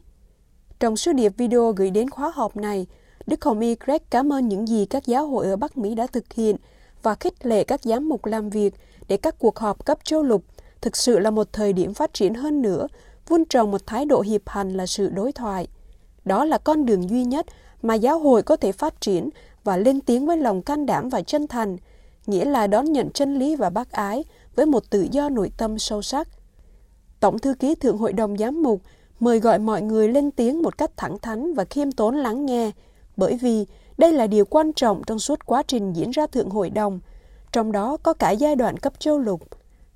Trong 0.79 0.97
sứ 0.97 1.13
điệp 1.13 1.33
video 1.37 1.71
gửi 1.71 1.89
đến 1.89 2.09
khóa 2.09 2.31
họp 2.35 2.57
này, 2.57 2.87
Đức 3.25 3.45
Hồng 3.45 3.59
Y 3.59 3.75
Greg 3.85 4.01
cảm 4.09 4.33
ơn 4.33 4.47
những 4.47 4.67
gì 4.67 4.85
các 4.85 5.05
giáo 5.05 5.27
hội 5.27 5.47
ở 5.47 5.55
Bắc 5.55 5.77
Mỹ 5.77 5.95
đã 5.95 6.07
thực 6.07 6.33
hiện 6.33 6.55
và 7.03 7.15
khích 7.15 7.45
lệ 7.45 7.63
các 7.63 7.83
giám 7.83 8.09
mục 8.09 8.25
làm 8.25 8.49
việc 8.49 8.73
để 9.07 9.17
các 9.17 9.35
cuộc 9.39 9.59
họp 9.59 9.85
cấp 9.85 9.99
châu 10.03 10.23
lục 10.23 10.43
thực 10.81 10.95
sự 10.97 11.19
là 11.19 11.31
một 11.31 11.47
thời 11.53 11.73
điểm 11.73 11.93
phát 11.93 12.13
triển 12.13 12.33
hơn 12.33 12.61
nữa, 12.61 12.87
vun 13.27 13.45
trồng 13.45 13.71
một 13.71 13.87
thái 13.87 14.05
độ 14.05 14.21
hiệp 14.21 14.41
hành 14.49 14.73
là 14.73 14.85
sự 14.85 15.09
đối 15.09 15.31
thoại. 15.31 15.67
Đó 16.25 16.45
là 16.45 16.57
con 16.57 16.85
đường 16.85 17.09
duy 17.09 17.23
nhất 17.23 17.45
mà 17.81 17.93
giáo 17.93 18.19
hội 18.19 18.43
có 18.43 18.55
thể 18.55 18.71
phát 18.71 19.01
triển 19.01 19.29
và 19.63 19.77
lên 19.77 20.01
tiếng 20.01 20.25
với 20.25 20.37
lòng 20.37 20.61
can 20.61 20.85
đảm 20.85 21.09
và 21.09 21.21
chân 21.21 21.47
thành, 21.47 21.77
nghĩa 22.27 22.45
là 22.45 22.67
đón 22.67 22.85
nhận 22.85 23.09
chân 23.11 23.39
lý 23.39 23.55
và 23.55 23.69
bác 23.69 23.91
ái 23.91 24.23
với 24.55 24.65
một 24.65 24.89
tự 24.89 25.07
do 25.11 25.29
nội 25.29 25.51
tâm 25.57 25.79
sâu 25.79 26.01
sắc. 26.01 26.27
Tổng 27.19 27.39
thư 27.39 27.53
ký 27.53 27.75
Thượng 27.75 27.97
Hội 27.97 28.13
đồng 28.13 28.37
Giám 28.37 28.63
mục 28.63 28.81
mời 29.19 29.39
gọi 29.39 29.59
mọi 29.59 29.81
người 29.81 30.07
lên 30.07 30.31
tiếng 30.31 30.61
một 30.61 30.77
cách 30.77 30.91
thẳng 30.97 31.17
thắn 31.19 31.53
và 31.53 31.65
khiêm 31.65 31.91
tốn 31.91 32.15
lắng 32.15 32.45
nghe, 32.45 32.71
bởi 33.17 33.37
vì 33.41 33.65
đây 33.97 34.13
là 34.13 34.27
điều 34.27 34.45
quan 34.45 34.73
trọng 34.73 35.01
trong 35.07 35.19
suốt 35.19 35.45
quá 35.45 35.63
trình 35.67 35.93
diễn 35.93 36.11
ra 36.11 36.27
Thượng 36.27 36.49
Hội 36.49 36.69
đồng, 36.69 36.99
trong 37.51 37.71
đó 37.71 37.97
có 38.03 38.13
cả 38.13 38.31
giai 38.31 38.55
đoạn 38.55 38.77
cấp 38.77 38.93
châu 38.99 39.19
lục. 39.19 39.41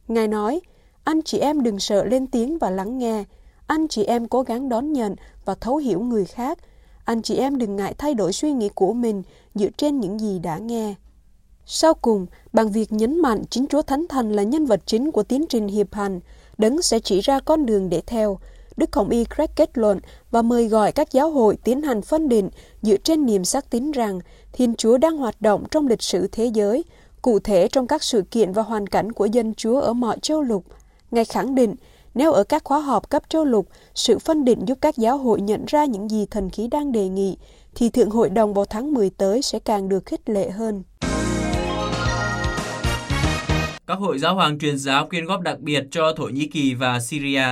Ngài 0.07 0.27
nói, 0.27 0.61
anh 1.03 1.21
chị 1.21 1.39
em 1.39 1.63
đừng 1.63 1.79
sợ 1.79 2.05
lên 2.05 2.27
tiếng 2.27 2.57
và 2.57 2.69
lắng 2.69 2.97
nghe, 2.97 3.23
anh 3.67 3.87
chị 3.87 4.03
em 4.03 4.27
cố 4.27 4.41
gắng 4.41 4.69
đón 4.69 4.93
nhận 4.93 5.15
và 5.45 5.55
thấu 5.55 5.77
hiểu 5.77 5.99
người 5.99 6.25
khác, 6.25 6.59
anh 7.05 7.21
chị 7.21 7.37
em 7.37 7.57
đừng 7.57 7.75
ngại 7.75 7.93
thay 7.97 8.13
đổi 8.13 8.33
suy 8.33 8.51
nghĩ 8.51 8.69
của 8.69 8.93
mình 8.93 9.23
dựa 9.55 9.69
trên 9.77 9.99
những 9.99 10.19
gì 10.19 10.39
đã 10.39 10.57
nghe. 10.57 10.95
Sau 11.69 11.93
cùng, 11.93 12.25
bằng 12.53 12.71
việc 12.71 12.91
nhấn 12.91 13.21
mạnh 13.21 13.43
chính 13.49 13.67
Chúa 13.67 13.81
Thánh 13.81 14.07
Thần 14.07 14.31
là 14.31 14.43
nhân 14.43 14.65
vật 14.65 14.81
chính 14.85 15.11
của 15.11 15.23
tiến 15.23 15.45
trình 15.49 15.67
hiệp 15.67 15.93
hành, 15.93 16.19
Đấng 16.57 16.81
sẽ 16.81 16.99
chỉ 16.99 17.19
ra 17.19 17.39
con 17.39 17.65
đường 17.65 17.89
để 17.89 18.01
theo, 18.01 18.39
Đức 18.77 18.95
Hồng 18.95 19.09
Y 19.09 19.25
Craig 19.25 19.49
kết 19.55 19.77
luận 19.77 19.99
và 20.31 20.41
mời 20.41 20.67
gọi 20.67 20.91
các 20.91 21.11
giáo 21.11 21.29
hội 21.29 21.57
tiến 21.63 21.81
hành 21.81 22.01
phân 22.01 22.29
định 22.29 22.49
dựa 22.81 22.97
trên 22.97 23.25
niềm 23.25 23.45
xác 23.45 23.69
tín 23.69 23.91
rằng 23.91 24.19
Thiên 24.53 24.75
Chúa 24.75 24.97
đang 24.97 25.17
hoạt 25.17 25.41
động 25.41 25.63
trong 25.71 25.87
lịch 25.87 26.01
sử 26.01 26.27
thế 26.31 26.45
giới, 26.45 26.83
cụ 27.21 27.39
thể 27.39 27.67
trong 27.67 27.87
các 27.87 28.03
sự 28.03 28.21
kiện 28.21 28.51
và 28.51 28.61
hoàn 28.61 28.87
cảnh 28.87 29.11
của 29.11 29.25
dân 29.25 29.53
Chúa 29.53 29.79
ở 29.79 29.93
mọi 29.93 30.19
châu 30.21 30.41
lục. 30.41 30.63
Ngài 31.11 31.25
khẳng 31.25 31.55
định, 31.55 31.75
nếu 32.15 32.31
ở 32.31 32.43
các 32.43 32.63
khóa 32.63 32.79
họp 32.79 33.09
cấp 33.09 33.23
châu 33.29 33.45
lục, 33.45 33.67
sự 33.95 34.19
phân 34.19 34.45
định 34.45 34.65
giúp 34.67 34.77
các 34.81 34.97
giáo 34.97 35.17
hội 35.17 35.41
nhận 35.41 35.65
ra 35.67 35.85
những 35.85 36.11
gì 36.11 36.25
thần 36.25 36.49
khí 36.49 36.67
đang 36.67 36.91
đề 36.91 37.07
nghị, 37.09 37.37
thì 37.75 37.89
Thượng 37.89 38.09
Hội 38.09 38.29
đồng 38.29 38.53
vào 38.53 38.65
tháng 38.65 38.93
10 38.93 39.09
tới 39.09 39.41
sẽ 39.41 39.59
càng 39.59 39.89
được 39.89 40.05
khích 40.05 40.29
lệ 40.29 40.49
hơn. 40.49 40.83
Các 43.87 43.99
hội 43.99 44.19
giáo 44.19 44.35
hoàng 44.35 44.59
truyền 44.59 44.77
giáo 44.77 45.07
quyên 45.07 45.25
góp 45.25 45.41
đặc 45.41 45.59
biệt 45.59 45.83
cho 45.91 46.13
Thổ 46.13 46.23
Nhĩ 46.23 46.47
Kỳ 46.47 46.73
và 46.73 46.99
Syria. 46.99 47.45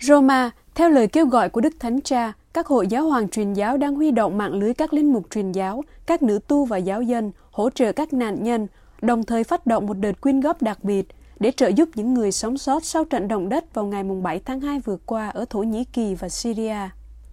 Roma, 0.00 0.50
Theo 0.74 0.90
lời 0.90 1.08
kêu 1.08 1.26
gọi 1.26 1.48
của 1.48 1.60
Đức 1.60 1.74
Thánh 1.80 2.00
Cha, 2.00 2.32
các 2.52 2.66
hội 2.66 2.86
giáo 2.86 3.08
hoàng 3.08 3.28
truyền 3.28 3.52
giáo 3.52 3.76
đang 3.76 3.94
huy 3.94 4.10
động 4.10 4.38
mạng 4.38 4.52
lưới 4.52 4.74
các 4.74 4.92
linh 4.92 5.12
mục 5.12 5.26
truyền 5.34 5.52
giáo, 5.52 5.82
các 6.06 6.22
nữ 6.22 6.38
tu 6.48 6.64
và 6.64 6.76
giáo 6.76 7.02
dân 7.02 7.32
hỗ 7.50 7.70
trợ 7.70 7.92
các 7.92 8.12
nạn 8.12 8.42
nhân, 8.42 8.66
đồng 9.02 9.24
thời 9.24 9.44
phát 9.44 9.66
động 9.66 9.86
một 9.86 9.94
đợt 9.94 10.20
quyên 10.20 10.40
góp 10.40 10.62
đặc 10.62 10.84
biệt 10.84 11.06
để 11.40 11.50
trợ 11.50 11.68
giúp 11.68 11.88
những 11.94 12.14
người 12.14 12.32
sống 12.32 12.58
sót 12.58 12.84
sau 12.84 13.04
trận 13.04 13.28
động 13.28 13.48
đất 13.48 13.74
vào 13.74 13.86
ngày 13.86 14.04
7 14.22 14.40
tháng 14.44 14.60
2 14.60 14.80
vừa 14.80 14.96
qua 15.06 15.28
ở 15.28 15.44
Thổ 15.50 15.58
Nhĩ 15.58 15.84
Kỳ 15.84 16.14
và 16.14 16.28
Syria. 16.28 16.76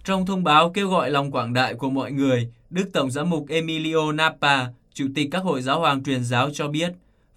Trong 0.03 0.25
thông 0.25 0.43
báo 0.43 0.69
kêu 0.69 0.89
gọi 0.89 1.11
lòng 1.11 1.31
quảng 1.31 1.53
đại 1.53 1.73
của 1.73 1.89
mọi 1.89 2.11
người, 2.11 2.51
Đức 2.69 2.89
Tổng 2.93 3.11
giám 3.11 3.29
mục 3.29 3.45
Emilio 3.49 4.11
Napa, 4.11 4.65
Chủ 4.93 5.05
tịch 5.15 5.27
các 5.31 5.43
hội 5.43 5.61
giáo 5.61 5.79
hoàng 5.79 6.03
truyền 6.03 6.23
giáo 6.23 6.49
cho 6.53 6.67
biết, 6.67 6.91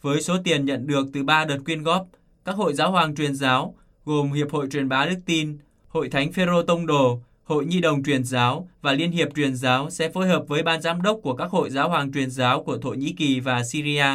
với 0.05 0.23
số 0.23 0.37
tiền 0.45 0.65
nhận 0.65 0.87
được 0.87 1.07
từ 1.13 1.23
ba 1.23 1.45
đợt 1.45 1.59
quyên 1.65 1.83
góp, 1.83 2.07
các 2.45 2.57
hội 2.57 2.75
giáo 2.75 2.91
hoàng 2.91 3.15
truyền 3.15 3.35
giáo 3.35 3.75
gồm 4.05 4.33
Hiệp 4.33 4.51
hội 4.51 4.67
truyền 4.71 4.89
bá 4.89 5.07
đức 5.07 5.19
tin, 5.27 5.59
Hội 5.89 6.09
Thánh 6.09 6.33
Phêrô 6.33 6.63
Tông 6.63 6.87
Đồ, 6.87 7.21
Hội 7.45 7.67
Nhi 7.67 7.81
đồng 7.81 8.03
truyền 8.03 8.25
giáo 8.25 8.69
và 8.83 8.93
Liên 8.93 9.13
hiệp 9.13 9.35
truyền 9.35 9.57
giáo 9.57 9.91
sẽ 9.91 10.09
phối 10.09 10.29
hợp 10.29 10.45
với 10.49 10.63
ban 10.63 10.83
giám 10.83 11.03
đốc 11.03 11.21
của 11.23 11.35
các 11.35 11.51
hội 11.51 11.71
giáo 11.71 11.89
hoàng 11.89 12.13
truyền 12.13 12.31
giáo 12.31 12.63
của 12.63 12.79
Thổ 12.79 12.91
Nhĩ 12.91 13.13
Kỳ 13.13 13.41
và 13.41 13.65
Syria 13.65 14.07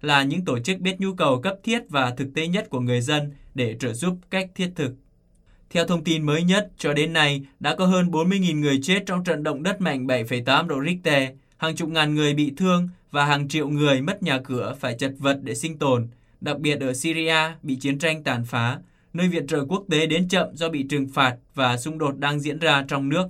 là 0.00 0.22
những 0.22 0.44
tổ 0.44 0.58
chức 0.58 0.78
biết 0.78 1.00
nhu 1.00 1.14
cầu 1.14 1.40
cấp 1.40 1.56
thiết 1.62 1.82
và 1.88 2.10
thực 2.10 2.28
tế 2.34 2.46
nhất 2.46 2.66
của 2.70 2.80
người 2.80 3.00
dân 3.00 3.32
để 3.54 3.76
trợ 3.80 3.92
giúp 3.92 4.14
cách 4.30 4.50
thiết 4.54 4.70
thực. 4.76 4.92
Theo 5.70 5.84
thông 5.84 6.04
tin 6.04 6.26
mới 6.26 6.42
nhất, 6.42 6.70
cho 6.78 6.92
đến 6.92 7.12
nay 7.12 7.42
đã 7.60 7.74
có 7.74 7.86
hơn 7.86 8.10
40.000 8.10 8.60
người 8.60 8.80
chết 8.82 9.02
trong 9.06 9.24
trận 9.24 9.42
động 9.42 9.62
đất 9.62 9.80
mạnh 9.80 10.06
7,8 10.06 10.66
độ 10.66 10.76
Richter, 10.84 11.28
hàng 11.56 11.76
chục 11.76 11.88
ngàn 11.88 12.14
người 12.14 12.34
bị 12.34 12.52
thương 12.56 12.88
và 13.10 13.24
hàng 13.24 13.48
triệu 13.48 13.68
người 13.68 14.02
mất 14.02 14.22
nhà 14.22 14.40
cửa 14.44 14.76
phải 14.80 14.96
chật 14.98 15.12
vật 15.18 15.38
để 15.42 15.54
sinh 15.54 15.78
tồn, 15.78 16.08
đặc 16.40 16.58
biệt 16.58 16.80
ở 16.80 16.94
Syria 16.94 17.52
bị 17.62 17.76
chiến 17.76 17.98
tranh 17.98 18.22
tàn 18.22 18.44
phá, 18.44 18.78
nơi 19.12 19.28
viện 19.28 19.46
trợ 19.46 19.64
quốc 19.64 19.84
tế 19.90 20.06
đến 20.06 20.28
chậm 20.28 20.56
do 20.56 20.68
bị 20.68 20.86
trừng 20.90 21.08
phạt 21.08 21.36
và 21.54 21.76
xung 21.76 21.98
đột 21.98 22.18
đang 22.18 22.40
diễn 22.40 22.58
ra 22.58 22.84
trong 22.88 23.08
nước. 23.08 23.28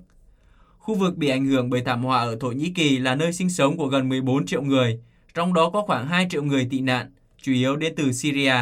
Khu 0.79 0.95
vực 0.95 1.17
bị 1.17 1.29
ảnh 1.29 1.47
hưởng 1.47 1.71
bởi 1.71 1.81
thảm 1.81 2.05
họa 2.05 2.19
ở 2.19 2.37
Thổ 2.41 2.49
Nhĩ 2.49 2.73
Kỳ 2.75 2.99
là 2.99 3.15
nơi 3.15 3.33
sinh 3.33 3.51
sống 3.51 3.77
của 3.77 3.87
gần 3.87 4.09
14 4.09 4.47
triệu 4.47 4.63
người, 4.63 5.01
trong 5.35 5.55
đó 5.55 5.71
có 5.71 5.83
khoảng 5.83 6.07
2 6.07 6.27
triệu 6.31 6.43
người 6.43 6.67
tị 6.71 6.81
nạn, 6.81 7.11
chủ 7.43 7.53
yếu 7.53 7.77
đến 7.77 7.95
từ 7.97 8.13
Syria. 8.13 8.55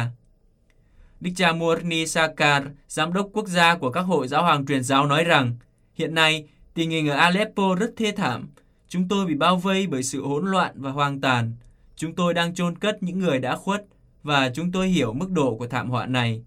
Đức 1.19 1.31
cha 1.35 1.53
Murni 1.53 2.07
Sakar, 2.07 2.63
giám 2.87 3.13
đốc 3.13 3.29
quốc 3.33 3.47
gia 3.47 3.75
của 3.75 3.91
các 3.91 4.01
hội 4.01 4.27
giáo 4.27 4.43
hoàng 4.43 4.65
truyền 4.65 4.83
giáo 4.83 5.05
nói 5.05 5.23
rằng, 5.23 5.55
hiện 5.93 6.15
nay 6.15 6.47
tình 6.73 6.89
hình 6.89 7.07
ở 7.07 7.15
Aleppo 7.15 7.75
rất 7.75 7.93
thê 7.97 8.11
thảm. 8.11 8.47
Chúng 8.89 9.07
tôi 9.07 9.25
bị 9.25 9.35
bao 9.35 9.57
vây 9.57 9.87
bởi 9.87 10.03
sự 10.03 10.25
hỗn 10.25 10.51
loạn 10.51 10.73
và 10.75 10.91
hoang 10.91 11.21
tàn. 11.21 11.53
Chúng 11.95 12.15
tôi 12.15 12.33
đang 12.33 12.55
chôn 12.55 12.77
cất 12.77 13.03
những 13.03 13.19
người 13.19 13.39
đã 13.39 13.55
khuất 13.55 13.85
và 14.23 14.49
chúng 14.49 14.71
tôi 14.71 14.87
hiểu 14.87 15.13
mức 15.13 15.31
độ 15.31 15.55
của 15.55 15.67
thảm 15.67 15.89
họa 15.89 16.05
này. 16.05 16.43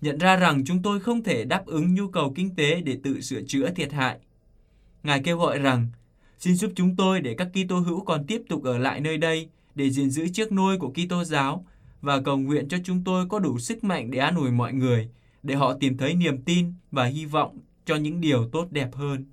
Nhận 0.00 0.18
ra 0.18 0.36
rằng 0.36 0.64
chúng 0.64 0.82
tôi 0.82 1.00
không 1.00 1.22
thể 1.22 1.44
đáp 1.44 1.66
ứng 1.66 1.94
nhu 1.94 2.08
cầu 2.08 2.32
kinh 2.36 2.54
tế 2.54 2.80
để 2.80 2.98
tự 3.02 3.20
sửa 3.20 3.42
chữa 3.42 3.70
thiệt 3.70 3.92
hại. 3.92 4.18
Ngài 5.02 5.20
kêu 5.20 5.38
gọi 5.38 5.58
rằng, 5.58 5.86
xin 6.38 6.54
giúp 6.54 6.72
chúng 6.76 6.96
tôi 6.96 7.20
để 7.20 7.34
các 7.34 7.48
Kitô 7.52 7.78
hữu 7.78 8.04
còn 8.04 8.26
tiếp 8.26 8.42
tục 8.48 8.64
ở 8.64 8.78
lại 8.78 9.00
nơi 9.00 9.18
đây 9.18 9.48
để 9.74 9.90
gìn 9.90 10.10
giữ 10.10 10.28
chiếc 10.28 10.52
nôi 10.52 10.78
của 10.78 10.92
Kitô 10.92 11.24
giáo 11.24 11.66
và 12.00 12.20
cầu 12.20 12.36
nguyện 12.36 12.68
cho 12.68 12.78
chúng 12.84 13.04
tôi 13.04 13.26
có 13.28 13.38
đủ 13.38 13.58
sức 13.58 13.84
mạnh 13.84 14.10
để 14.10 14.18
an 14.18 14.36
ủi 14.36 14.50
mọi 14.50 14.72
người, 14.72 15.08
để 15.42 15.54
họ 15.54 15.74
tìm 15.80 15.96
thấy 15.96 16.14
niềm 16.14 16.42
tin 16.42 16.72
và 16.90 17.04
hy 17.04 17.24
vọng 17.24 17.58
cho 17.86 17.96
những 17.96 18.20
điều 18.20 18.48
tốt 18.48 18.66
đẹp 18.70 18.94
hơn. 18.94 19.24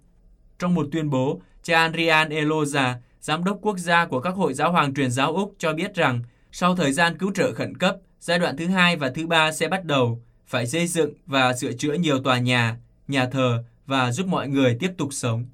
Trong 0.60 0.76
một 0.76 0.88
tuyên 0.92 1.10
bố, 1.10 1.42
cha 1.64 1.82
Adrian 1.82 2.30
Eloza, 2.30 2.94
giám 3.22 3.44
đốc 3.44 3.58
quốc 3.62 3.78
gia 3.78 4.06
của 4.06 4.20
các 4.20 4.36
hội 4.36 4.54
giáo 4.54 4.72
hoàng 4.72 4.94
truyền 4.94 5.12
giáo 5.12 5.34
Úc 5.34 5.56
cho 5.60 5.74
biết 5.74 5.96
rằng 5.96 6.22
sau 6.52 6.76
thời 6.76 6.92
gian 6.92 7.18
cứu 7.18 7.32
trợ 7.36 7.54
khẩn 7.54 7.78
cấp, 7.78 7.96
giai 8.20 8.40
đoạn 8.40 8.58
thứ 8.58 8.68
hai 8.68 8.96
và 8.96 9.12
thứ 9.16 9.28
ba 9.28 9.52
sẽ 9.52 9.68
bắt 9.68 9.86
đầu, 9.86 10.22
phải 10.48 10.68
xây 10.68 10.88
dựng 10.88 11.14
và 11.26 11.54
sửa 11.54 11.74
chữa 11.74 11.94
nhiều 11.94 12.20
tòa 12.24 12.40
nhà, 12.40 12.78
nhà 13.08 13.26
thờ 13.26 13.64
và 13.86 14.12
giúp 14.12 14.28
mọi 14.28 14.48
người 14.48 14.78
tiếp 14.80 14.92
tục 14.98 15.10
sống. 15.12 15.46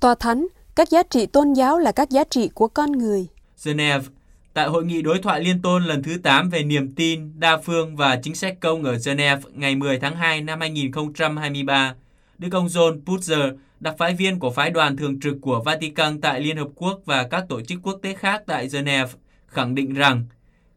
Tòa 0.00 0.14
Thánh, 0.14 0.46
các 0.76 0.88
giá 0.88 1.02
trị 1.10 1.26
tôn 1.26 1.52
giáo 1.52 1.78
là 1.78 1.92
các 1.92 2.10
giá 2.10 2.24
trị 2.30 2.50
của 2.54 2.68
con 2.68 2.92
người. 2.92 3.26
Geneva, 3.64 4.04
tại 4.54 4.68
Hội 4.68 4.84
nghị 4.84 5.02
đối 5.02 5.18
thoại 5.18 5.40
liên 5.40 5.62
tôn 5.62 5.84
lần 5.84 6.02
thứ 6.02 6.18
8 6.22 6.50
về 6.50 6.62
niềm 6.62 6.94
tin, 6.94 7.40
đa 7.40 7.56
phương 7.56 7.96
và 7.96 8.16
chính 8.22 8.34
sách 8.34 8.60
công 8.60 8.84
ở 8.84 8.98
Geneva 9.06 9.40
ngày 9.52 9.76
10 9.76 9.98
tháng 9.98 10.16
2 10.16 10.40
năm 10.40 10.60
2023, 10.60 11.94
Đức 12.38 12.52
ông 12.52 12.66
John 12.66 13.04
Putzer, 13.04 13.56
đặc 13.80 13.94
phái 13.98 14.14
viên 14.14 14.38
của 14.38 14.50
phái 14.50 14.70
đoàn 14.70 14.96
thường 14.96 15.20
trực 15.20 15.36
của 15.40 15.62
Vatican 15.64 16.20
tại 16.20 16.40
Liên 16.40 16.56
Hợp 16.56 16.68
Quốc 16.74 17.00
và 17.04 17.28
các 17.30 17.44
tổ 17.48 17.60
chức 17.60 17.78
quốc 17.82 17.98
tế 18.02 18.14
khác 18.14 18.42
tại 18.46 18.68
Geneva, 18.72 19.12
khẳng 19.46 19.74
định 19.74 19.94
rằng 19.94 20.24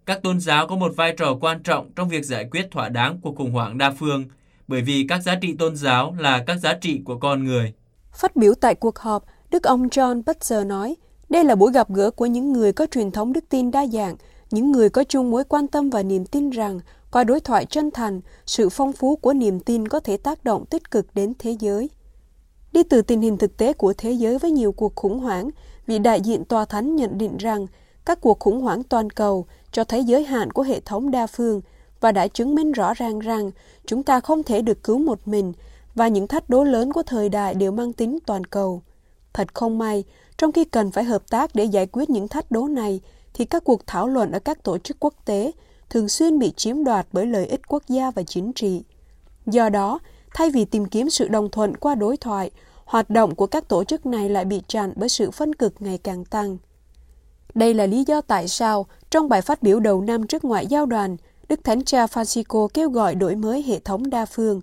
các 0.05 0.23
tôn 0.23 0.39
giáo 0.39 0.67
có 0.67 0.75
một 0.75 0.93
vai 0.95 1.13
trò 1.17 1.37
quan 1.41 1.63
trọng 1.63 1.91
trong 1.95 2.09
việc 2.09 2.25
giải 2.25 2.47
quyết 2.51 2.67
thỏa 2.71 2.89
đáng 2.89 3.19
cuộc 3.21 3.35
khủng 3.35 3.51
hoảng 3.51 3.77
đa 3.77 3.91
phương, 3.91 4.25
bởi 4.67 4.81
vì 4.81 5.05
các 5.09 5.23
giá 5.23 5.35
trị 5.41 5.55
tôn 5.59 5.75
giáo 5.75 6.15
là 6.19 6.43
các 6.47 6.55
giá 6.59 6.73
trị 6.73 7.01
của 7.05 7.17
con 7.17 7.43
người. 7.43 7.73
Phát 8.13 8.35
biểu 8.35 8.53
tại 8.53 8.75
cuộc 8.75 8.99
họp, 8.99 9.25
Đức 9.51 9.63
ông 9.63 9.87
John 9.87 10.21
Butler 10.25 10.65
nói, 10.65 10.95
đây 11.29 11.43
là 11.43 11.55
buổi 11.55 11.71
gặp 11.71 11.89
gỡ 11.89 12.11
của 12.11 12.25
những 12.25 12.53
người 12.53 12.73
có 12.73 12.85
truyền 12.91 13.11
thống 13.11 13.33
đức 13.33 13.43
tin 13.49 13.71
đa 13.71 13.87
dạng, 13.87 14.15
những 14.51 14.71
người 14.71 14.89
có 14.89 15.03
chung 15.03 15.31
mối 15.31 15.43
quan 15.43 15.67
tâm 15.67 15.89
và 15.89 16.03
niềm 16.03 16.25
tin 16.25 16.49
rằng 16.49 16.79
qua 17.11 17.23
đối 17.23 17.39
thoại 17.39 17.65
chân 17.65 17.91
thành, 17.91 18.21
sự 18.45 18.69
phong 18.69 18.93
phú 18.93 19.15
của 19.15 19.33
niềm 19.33 19.59
tin 19.59 19.87
có 19.87 19.99
thể 19.99 20.17
tác 20.17 20.43
động 20.43 20.65
tích 20.65 20.91
cực 20.91 21.05
đến 21.13 21.33
thế 21.39 21.55
giới. 21.59 21.89
Đi 22.71 22.83
từ 22.83 23.01
tình 23.01 23.21
hình 23.21 23.37
thực 23.37 23.57
tế 23.57 23.73
của 23.73 23.93
thế 23.97 24.11
giới 24.11 24.37
với 24.37 24.51
nhiều 24.51 24.71
cuộc 24.71 24.95
khủng 24.95 25.19
hoảng, 25.19 25.49
vị 25.85 25.99
đại 25.99 26.21
diện 26.21 26.45
tòa 26.45 26.65
thánh 26.65 26.95
nhận 26.95 27.17
định 27.17 27.37
rằng 27.37 27.67
các 28.05 28.21
cuộc 28.21 28.39
khủng 28.39 28.61
hoảng 28.61 28.83
toàn 28.83 29.09
cầu 29.09 29.45
cho 29.71 29.83
thấy 29.83 30.03
giới 30.03 30.23
hạn 30.23 30.51
của 30.51 30.63
hệ 30.63 30.79
thống 30.79 31.11
đa 31.11 31.27
phương 31.27 31.61
và 31.99 32.11
đã 32.11 32.27
chứng 32.27 32.55
minh 32.55 32.71
rõ 32.71 32.93
ràng 32.93 33.19
rằng 33.19 33.51
chúng 33.85 34.03
ta 34.03 34.19
không 34.19 34.43
thể 34.43 34.61
được 34.61 34.83
cứu 34.83 34.97
một 34.97 35.27
mình 35.27 35.53
và 35.95 36.07
những 36.07 36.27
thách 36.27 36.49
đố 36.49 36.63
lớn 36.63 36.93
của 36.93 37.03
thời 37.03 37.29
đại 37.29 37.53
đều 37.53 37.71
mang 37.71 37.93
tính 37.93 38.19
toàn 38.25 38.45
cầu. 38.45 38.81
Thật 39.33 39.47
không 39.53 39.77
may, 39.77 40.03
trong 40.37 40.51
khi 40.51 40.65
cần 40.65 40.91
phải 40.91 41.03
hợp 41.03 41.29
tác 41.29 41.55
để 41.55 41.63
giải 41.63 41.87
quyết 41.91 42.09
những 42.09 42.27
thách 42.27 42.51
đố 42.51 42.67
này, 42.67 43.01
thì 43.33 43.45
các 43.45 43.63
cuộc 43.63 43.87
thảo 43.87 44.07
luận 44.07 44.31
ở 44.31 44.39
các 44.39 44.63
tổ 44.63 44.77
chức 44.77 44.97
quốc 44.99 45.13
tế 45.25 45.51
thường 45.89 46.09
xuyên 46.09 46.39
bị 46.39 46.51
chiếm 46.51 46.83
đoạt 46.83 47.07
bởi 47.11 47.25
lợi 47.25 47.45
ích 47.45 47.61
quốc 47.67 47.83
gia 47.87 48.11
và 48.11 48.23
chính 48.23 48.53
trị. 48.53 48.83
Do 49.45 49.69
đó, 49.69 49.99
thay 50.33 50.49
vì 50.49 50.65
tìm 50.65 50.85
kiếm 50.85 51.09
sự 51.09 51.27
đồng 51.27 51.49
thuận 51.49 51.77
qua 51.77 51.95
đối 51.95 52.17
thoại, 52.17 52.51
hoạt 52.85 53.09
động 53.09 53.35
của 53.35 53.47
các 53.47 53.67
tổ 53.67 53.83
chức 53.83 54.05
này 54.05 54.29
lại 54.29 54.45
bị 54.45 54.61
chặn 54.67 54.93
bởi 54.95 55.09
sự 55.09 55.31
phân 55.31 55.55
cực 55.55 55.73
ngày 55.79 55.97
càng 55.97 56.25
tăng. 56.25 56.57
Đây 57.55 57.73
là 57.73 57.85
lý 57.85 58.03
do 58.07 58.21
tại 58.21 58.47
sao, 58.47 58.85
trong 59.09 59.29
bài 59.29 59.41
phát 59.41 59.63
biểu 59.63 59.79
đầu 59.79 60.01
năm 60.01 60.27
trước 60.27 60.45
ngoại 60.45 60.67
giao 60.67 60.85
đoàn, 60.85 61.17
Đức 61.49 61.59
Thánh 61.63 61.83
Cha 61.83 62.05
Francisco 62.05 62.67
kêu 62.67 62.89
gọi 62.89 63.15
đổi 63.15 63.35
mới 63.35 63.63
hệ 63.63 63.79
thống 63.79 64.09
đa 64.09 64.25
phương. 64.25 64.61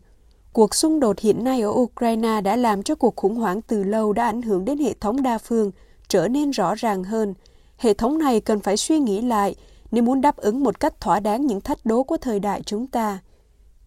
Cuộc 0.52 0.74
xung 0.74 1.00
đột 1.00 1.18
hiện 1.18 1.44
nay 1.44 1.60
ở 1.60 1.68
Ukraine 1.68 2.40
đã 2.40 2.56
làm 2.56 2.82
cho 2.82 2.94
cuộc 2.94 3.16
khủng 3.16 3.34
hoảng 3.34 3.62
từ 3.62 3.82
lâu 3.82 4.12
đã 4.12 4.26
ảnh 4.26 4.42
hưởng 4.42 4.64
đến 4.64 4.78
hệ 4.78 4.94
thống 5.00 5.22
đa 5.22 5.38
phương 5.38 5.70
trở 6.08 6.28
nên 6.28 6.50
rõ 6.50 6.74
ràng 6.74 7.04
hơn. 7.04 7.34
Hệ 7.76 7.94
thống 7.94 8.18
này 8.18 8.40
cần 8.40 8.60
phải 8.60 8.76
suy 8.76 8.98
nghĩ 8.98 9.20
lại 9.20 9.54
nếu 9.90 10.02
muốn 10.02 10.20
đáp 10.20 10.36
ứng 10.36 10.64
một 10.64 10.80
cách 10.80 11.00
thỏa 11.00 11.20
đáng 11.20 11.46
những 11.46 11.60
thách 11.60 11.86
đố 11.86 12.02
của 12.02 12.16
thời 12.16 12.40
đại 12.40 12.62
chúng 12.62 12.86
ta. 12.86 13.18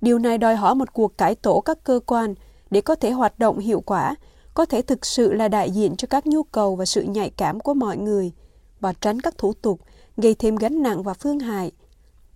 Điều 0.02 0.20
này 0.20 0.38
đòi 0.38 0.56
hỏi 0.56 0.76
một 0.76 0.94
cuộc 0.94 1.18
cải 1.18 1.36
tổ 1.36 1.62
các 1.62 1.84
cơ 1.84 2.00
quan 2.06 2.36
để 2.72 2.82
có 2.82 2.96
thể 2.96 3.12
hoạt 3.12 3.40
động 3.40 3.60
hiệu 3.60 3.82
quả, 3.82 4.16
có 4.54 4.66
thể 4.66 4.82
thực 4.82 5.06
sự 5.06 5.34
là 5.34 5.48
đại 5.48 5.72
diện 5.72 5.96
cho 5.96 6.08
các 6.10 6.28
nhu 6.28 6.44
cầu 6.44 6.76
và 6.76 6.86
sự 6.86 7.02
nhạy 7.02 7.30
cảm 7.30 7.60
của 7.60 7.74
mọi 7.74 7.98
người 7.98 8.32
và 8.80 8.94
tránh 8.94 9.22
các 9.22 9.38
thủ 9.38 9.54
tục 9.54 9.80
gây 10.18 10.36
thêm 10.36 10.56
gánh 10.56 10.82
nặng 10.82 11.04
và 11.04 11.14
phương 11.14 11.40
hại. 11.40 11.72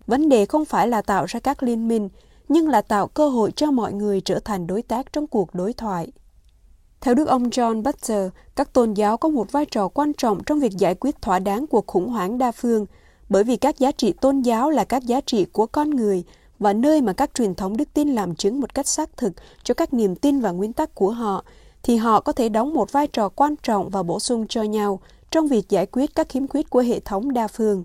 Vấn 0.07 0.29
đề 0.29 0.45
không 0.45 0.65
phải 0.65 0.87
là 0.87 1.01
tạo 1.01 1.25
ra 1.25 1.39
các 1.39 1.63
liên 1.63 1.87
minh, 1.87 2.09
nhưng 2.49 2.67
là 2.67 2.81
tạo 2.81 3.07
cơ 3.07 3.29
hội 3.29 3.51
cho 3.51 3.71
mọi 3.71 3.93
người 3.93 4.21
trở 4.21 4.39
thành 4.39 4.67
đối 4.67 4.81
tác 4.81 5.13
trong 5.13 5.27
cuộc 5.27 5.55
đối 5.55 5.73
thoại. 5.73 6.11
Theo 7.01 7.13
Đức 7.13 7.27
ông 7.27 7.43
John 7.43 7.83
Butler, 7.83 8.31
các 8.55 8.73
tôn 8.73 8.93
giáo 8.93 9.17
có 9.17 9.29
một 9.29 9.51
vai 9.51 9.65
trò 9.65 9.87
quan 9.87 10.13
trọng 10.13 10.43
trong 10.43 10.59
việc 10.59 10.71
giải 10.71 10.95
quyết 10.95 11.21
thỏa 11.21 11.39
đáng 11.39 11.67
cuộc 11.67 11.87
khủng 11.87 12.09
hoảng 12.09 12.37
đa 12.37 12.51
phương, 12.51 12.85
bởi 13.33 13.43
vì 13.43 13.57
các 13.57 13.79
giá 13.79 13.91
trị 13.91 14.13
tôn 14.21 14.41
giáo 14.41 14.69
là 14.69 14.83
các 14.83 15.03
giá 15.03 15.21
trị 15.21 15.45
của 15.45 15.65
con 15.65 15.89
người 15.89 16.23
và 16.59 16.73
nơi 16.73 17.01
mà 17.01 17.13
các 17.13 17.33
truyền 17.33 17.55
thống 17.55 17.77
đức 17.77 17.93
tin 17.93 18.15
làm 18.15 18.35
chứng 18.35 18.61
một 18.61 18.73
cách 18.73 18.87
xác 18.87 19.17
thực 19.17 19.33
cho 19.63 19.73
các 19.73 19.93
niềm 19.93 20.15
tin 20.15 20.39
và 20.39 20.51
nguyên 20.51 20.73
tắc 20.73 20.95
của 20.95 21.11
họ, 21.11 21.43
thì 21.83 21.95
họ 21.95 22.19
có 22.19 22.31
thể 22.31 22.49
đóng 22.49 22.73
một 22.73 22.91
vai 22.91 23.07
trò 23.07 23.29
quan 23.29 23.55
trọng 23.63 23.89
và 23.89 24.03
bổ 24.03 24.19
sung 24.19 24.45
cho 24.49 24.63
nhau 24.63 24.99
trong 25.31 25.47
việc 25.47 25.69
giải 25.69 25.85
quyết 25.85 26.15
các 26.15 26.29
khiếm 26.29 26.47
khuyết 26.47 26.69
của 26.69 26.79
hệ 26.79 26.99
thống 26.99 27.33
đa 27.33 27.47
phương. 27.47 27.83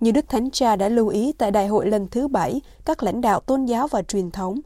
Như 0.00 0.10
Đức 0.10 0.28
Thánh 0.28 0.50
Cha 0.50 0.76
đã 0.76 0.88
lưu 0.88 1.08
ý 1.08 1.32
tại 1.32 1.50
đại 1.50 1.66
hội 1.66 1.86
lần 1.86 2.08
thứ 2.10 2.28
bảy 2.28 2.60
các 2.84 3.02
lãnh 3.02 3.20
đạo 3.20 3.40
tôn 3.40 3.64
giáo 3.64 3.88
và 3.88 4.02
truyền 4.02 4.30
thống, 4.30 4.60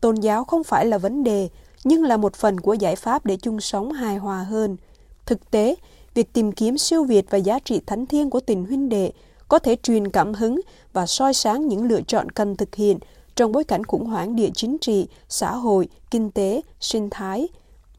tôn 0.00 0.14
giáo 0.14 0.44
không 0.44 0.64
phải 0.64 0.86
là 0.86 0.98
vấn 0.98 1.24
đề, 1.24 1.48
nhưng 1.84 2.02
là 2.02 2.16
một 2.16 2.34
phần 2.34 2.60
của 2.60 2.74
giải 2.74 2.96
pháp 2.96 3.26
để 3.26 3.36
chung 3.36 3.60
sống 3.60 3.92
hài 3.92 4.16
hòa 4.16 4.42
hơn. 4.42 4.76
Thực 5.26 5.50
tế, 5.50 5.74
việc 6.14 6.32
tìm 6.32 6.52
kiếm 6.52 6.78
siêu 6.78 7.04
việt 7.04 7.30
và 7.30 7.38
giá 7.38 7.58
trị 7.58 7.80
thánh 7.86 8.06
thiêng 8.06 8.30
của 8.30 8.40
tình 8.40 8.64
huynh 8.64 8.88
đệ 8.88 9.12
có 9.48 9.58
thể 9.58 9.76
truyền 9.82 10.10
cảm 10.10 10.34
hứng 10.34 10.60
và 10.92 11.06
soi 11.06 11.34
sáng 11.34 11.68
những 11.68 11.88
lựa 11.88 12.00
chọn 12.00 12.30
cần 12.30 12.56
thực 12.56 12.74
hiện 12.74 12.98
trong 13.36 13.52
bối 13.52 13.64
cảnh 13.64 13.84
khủng 13.84 14.06
hoảng 14.06 14.36
địa 14.36 14.50
chính 14.54 14.76
trị, 14.80 15.08
xã 15.28 15.50
hội, 15.50 15.88
kinh 16.10 16.30
tế, 16.30 16.60
sinh 16.80 17.10
thái. 17.10 17.48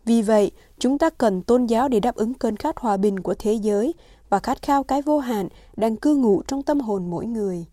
Vì 0.05 0.21
vậy, 0.21 0.51
chúng 0.79 0.97
ta 0.97 1.09
cần 1.09 1.41
tôn 1.41 1.65
giáo 1.65 1.87
để 1.87 1.99
đáp 1.99 2.15
ứng 2.15 2.33
cơn 2.33 2.57
khát 2.57 2.77
hòa 2.77 2.97
bình 2.97 3.19
của 3.19 3.35
thế 3.39 3.53
giới 3.53 3.93
và 4.29 4.39
khát 4.39 4.61
khao 4.61 4.83
cái 4.83 5.01
vô 5.01 5.19
hạn 5.19 5.47
đang 5.77 5.95
cư 5.95 6.15
ngụ 6.15 6.41
trong 6.47 6.63
tâm 6.63 6.79
hồn 6.79 7.09
mỗi 7.09 7.25
người. 7.25 7.65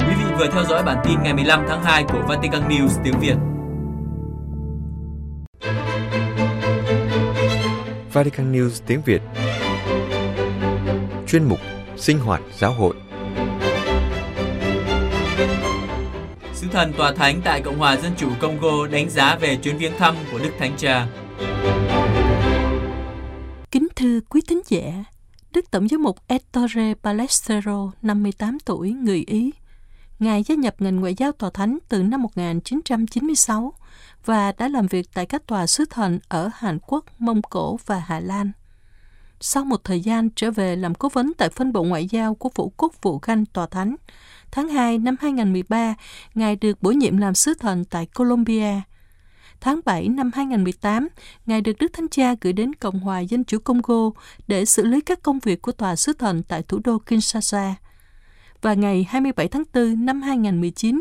Quý 0.00 0.14
vị 0.18 0.24
vừa 0.38 0.46
theo 0.52 0.64
dõi 0.68 0.82
bản 0.82 1.04
tin 1.04 1.22
ngày 1.22 1.34
15 1.34 1.64
tháng 1.68 1.82
2 1.82 2.04
của 2.12 2.22
Vatican 2.28 2.68
News 2.68 2.88
tiếng 3.04 3.20
Việt. 3.20 3.36
Vatican 8.12 8.52
News 8.52 8.80
tiếng 8.86 9.02
Việt 9.04 9.22
Chuyên 11.26 11.44
mục 11.44 11.58
Sinh 11.98 12.18
hoạt 12.18 12.42
giáo 12.58 12.72
hội 12.72 12.94
Sứ 16.54 16.66
thần 16.72 16.92
tòa 16.92 17.12
thánh 17.12 17.40
tại 17.44 17.60
Cộng 17.60 17.78
hòa 17.78 17.96
Dân 17.96 18.12
chủ 18.16 18.30
Congo 18.40 18.86
đánh 18.86 19.10
giá 19.10 19.36
về 19.36 19.56
chuyến 19.56 19.78
viếng 19.78 19.92
thăm 19.98 20.16
của 20.32 20.38
Đức 20.38 20.50
Thánh 20.58 20.76
Cha. 20.76 21.06
Kính 23.70 23.88
thưa 23.96 24.20
quý 24.28 24.40
thính 24.48 24.60
giả, 24.68 25.04
Đức 25.52 25.70
Tổng 25.70 25.88
giám 25.88 26.02
mục 26.02 26.16
Ettore 26.26 26.94
Balestero, 27.02 27.92
58 28.02 28.58
tuổi, 28.64 28.90
người 28.90 29.24
Ý. 29.26 29.50
Ngài 30.18 30.42
gia 30.42 30.54
nhập 30.54 30.74
ngành 30.78 30.96
ngoại 31.00 31.14
giao 31.14 31.32
tòa 31.32 31.50
thánh 31.50 31.78
từ 31.88 32.02
năm 32.02 32.22
1996 32.22 33.72
và 34.24 34.52
đã 34.52 34.68
làm 34.68 34.86
việc 34.86 35.08
tại 35.14 35.26
các 35.26 35.46
tòa 35.46 35.66
sứ 35.66 35.84
thần 35.90 36.18
ở 36.28 36.50
Hàn 36.54 36.78
Quốc, 36.86 37.04
Mông 37.18 37.42
Cổ 37.42 37.78
và 37.86 37.98
Hà 38.06 38.20
Lan. 38.20 38.52
Sau 39.40 39.64
một 39.64 39.84
thời 39.84 40.00
gian 40.00 40.30
trở 40.30 40.50
về 40.50 40.76
làm 40.76 40.94
cố 40.94 41.08
vấn 41.08 41.32
tại 41.38 41.48
phân 41.48 41.72
bộ 41.72 41.82
ngoại 41.82 42.06
giao 42.06 42.34
của 42.34 42.50
Vũ 42.54 42.72
Quốc 42.76 42.92
vụ 43.02 43.18
Ganh 43.22 43.46
Tòa 43.46 43.66
Thánh, 43.66 43.96
tháng 44.50 44.68
2 44.68 44.98
năm 44.98 45.16
2013, 45.20 45.94
Ngài 46.34 46.56
được 46.56 46.82
bổ 46.82 46.90
nhiệm 46.90 47.16
làm 47.16 47.34
sứ 47.34 47.54
thần 47.54 47.84
tại 47.84 48.06
Colombia. 48.06 48.80
Tháng 49.60 49.80
7 49.84 50.08
năm 50.08 50.30
2018, 50.34 51.08
Ngài 51.46 51.60
được 51.60 51.72
Đức 51.78 51.92
Thánh 51.92 52.08
Cha 52.08 52.34
gửi 52.40 52.52
đến 52.52 52.74
Cộng 52.74 52.98
hòa 52.98 53.20
Dân 53.20 53.44
chủ 53.44 53.58
Congo 53.58 54.10
để 54.46 54.64
xử 54.64 54.84
lý 54.84 55.00
các 55.00 55.22
công 55.22 55.38
việc 55.38 55.62
của 55.62 55.72
Tòa 55.72 55.96
sứ 55.96 56.12
thần 56.12 56.42
tại 56.42 56.62
thủ 56.62 56.80
đô 56.84 56.98
Kinshasa. 56.98 57.74
Và 58.62 58.74
ngày 58.74 59.06
27 59.08 59.48
tháng 59.48 59.62
4 59.74 60.04
năm 60.04 60.22
2019, 60.22 61.00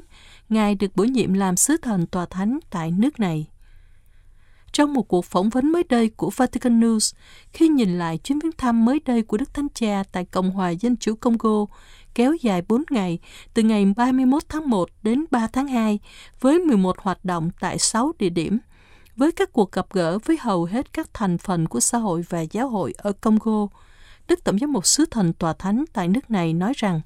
Ngài 0.49 0.75
được 0.75 0.95
bổ 0.95 1.03
nhiệm 1.03 1.33
làm 1.33 1.57
sứ 1.57 1.77
thần 1.77 2.07
tòa 2.07 2.25
thánh 2.25 2.59
tại 2.69 2.91
nước 2.91 3.19
này. 3.19 3.47
Trong 4.77 4.93
một 4.93 5.07
cuộc 5.07 5.25
phỏng 5.25 5.49
vấn 5.49 5.71
mới 5.71 5.83
đây 5.89 6.09
của 6.09 6.29
Vatican 6.29 6.79
News, 6.79 7.15
khi 7.53 7.67
nhìn 7.67 7.99
lại 7.99 8.17
chuyến 8.17 8.39
viếng 8.39 8.51
thăm 8.51 8.85
mới 8.85 8.99
đây 9.05 9.21
của 9.21 9.37
Đức 9.37 9.53
Thánh 9.53 9.67
Cha 9.73 10.03
tại 10.11 10.25
Cộng 10.25 10.51
hòa 10.51 10.69
Dân 10.69 10.97
chủ 10.97 11.15
Congo, 11.15 11.65
kéo 12.15 12.33
dài 12.41 12.61
4 12.67 12.83
ngày, 12.89 13.19
từ 13.53 13.63
ngày 13.63 13.85
31 13.95 14.43
tháng 14.49 14.69
1 14.69 14.89
đến 15.03 15.25
3 15.31 15.47
tháng 15.47 15.67
2, 15.67 15.99
với 16.39 16.59
11 16.59 16.99
hoạt 16.99 17.25
động 17.25 17.49
tại 17.59 17.77
6 17.79 18.11
địa 18.19 18.29
điểm, 18.29 18.59
với 19.15 19.31
các 19.31 19.53
cuộc 19.53 19.71
gặp 19.71 19.85
gỡ 19.93 20.19
với 20.25 20.37
hầu 20.41 20.65
hết 20.65 20.93
các 20.93 21.09
thành 21.13 21.37
phần 21.37 21.67
của 21.67 21.79
xã 21.79 21.97
hội 21.97 22.25
và 22.29 22.41
giáo 22.41 22.69
hội 22.69 22.93
ở 22.97 23.11
Congo. 23.11 23.67
Đức 24.27 24.43
Tổng 24.43 24.59
giám 24.59 24.73
mục 24.73 24.85
sứ 24.85 25.05
thần 25.05 25.33
tòa 25.33 25.53
thánh 25.53 25.85
tại 25.93 26.07
nước 26.07 26.31
này 26.31 26.53
nói 26.53 26.73
rằng, 26.75 27.01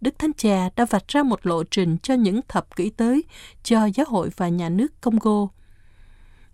Đức 0.00 0.18
Thánh 0.18 0.32
Cha 0.32 0.70
đã 0.76 0.84
vạch 0.84 1.08
ra 1.08 1.22
một 1.22 1.46
lộ 1.46 1.62
trình 1.64 1.96
cho 2.02 2.14
những 2.14 2.40
thập 2.48 2.76
kỷ 2.76 2.90
tới 2.90 3.24
cho 3.62 3.84
giáo 3.94 4.06
hội 4.08 4.30
và 4.36 4.48
nhà 4.48 4.68
nước 4.68 5.00
Congo. 5.00 5.48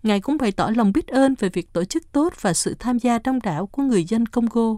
Ngài 0.03 0.19
cũng 0.19 0.37
bày 0.37 0.51
tỏ 0.51 0.71
lòng 0.75 0.91
biết 0.91 1.07
ơn 1.07 1.35
về 1.39 1.49
việc 1.49 1.73
tổ 1.73 1.85
chức 1.85 2.11
tốt 2.11 2.33
và 2.41 2.53
sự 2.53 2.75
tham 2.79 2.99
gia 2.99 3.19
đông 3.19 3.39
đảo 3.43 3.67
của 3.67 3.83
người 3.83 4.03
dân 4.03 4.25
Congo. 4.25 4.77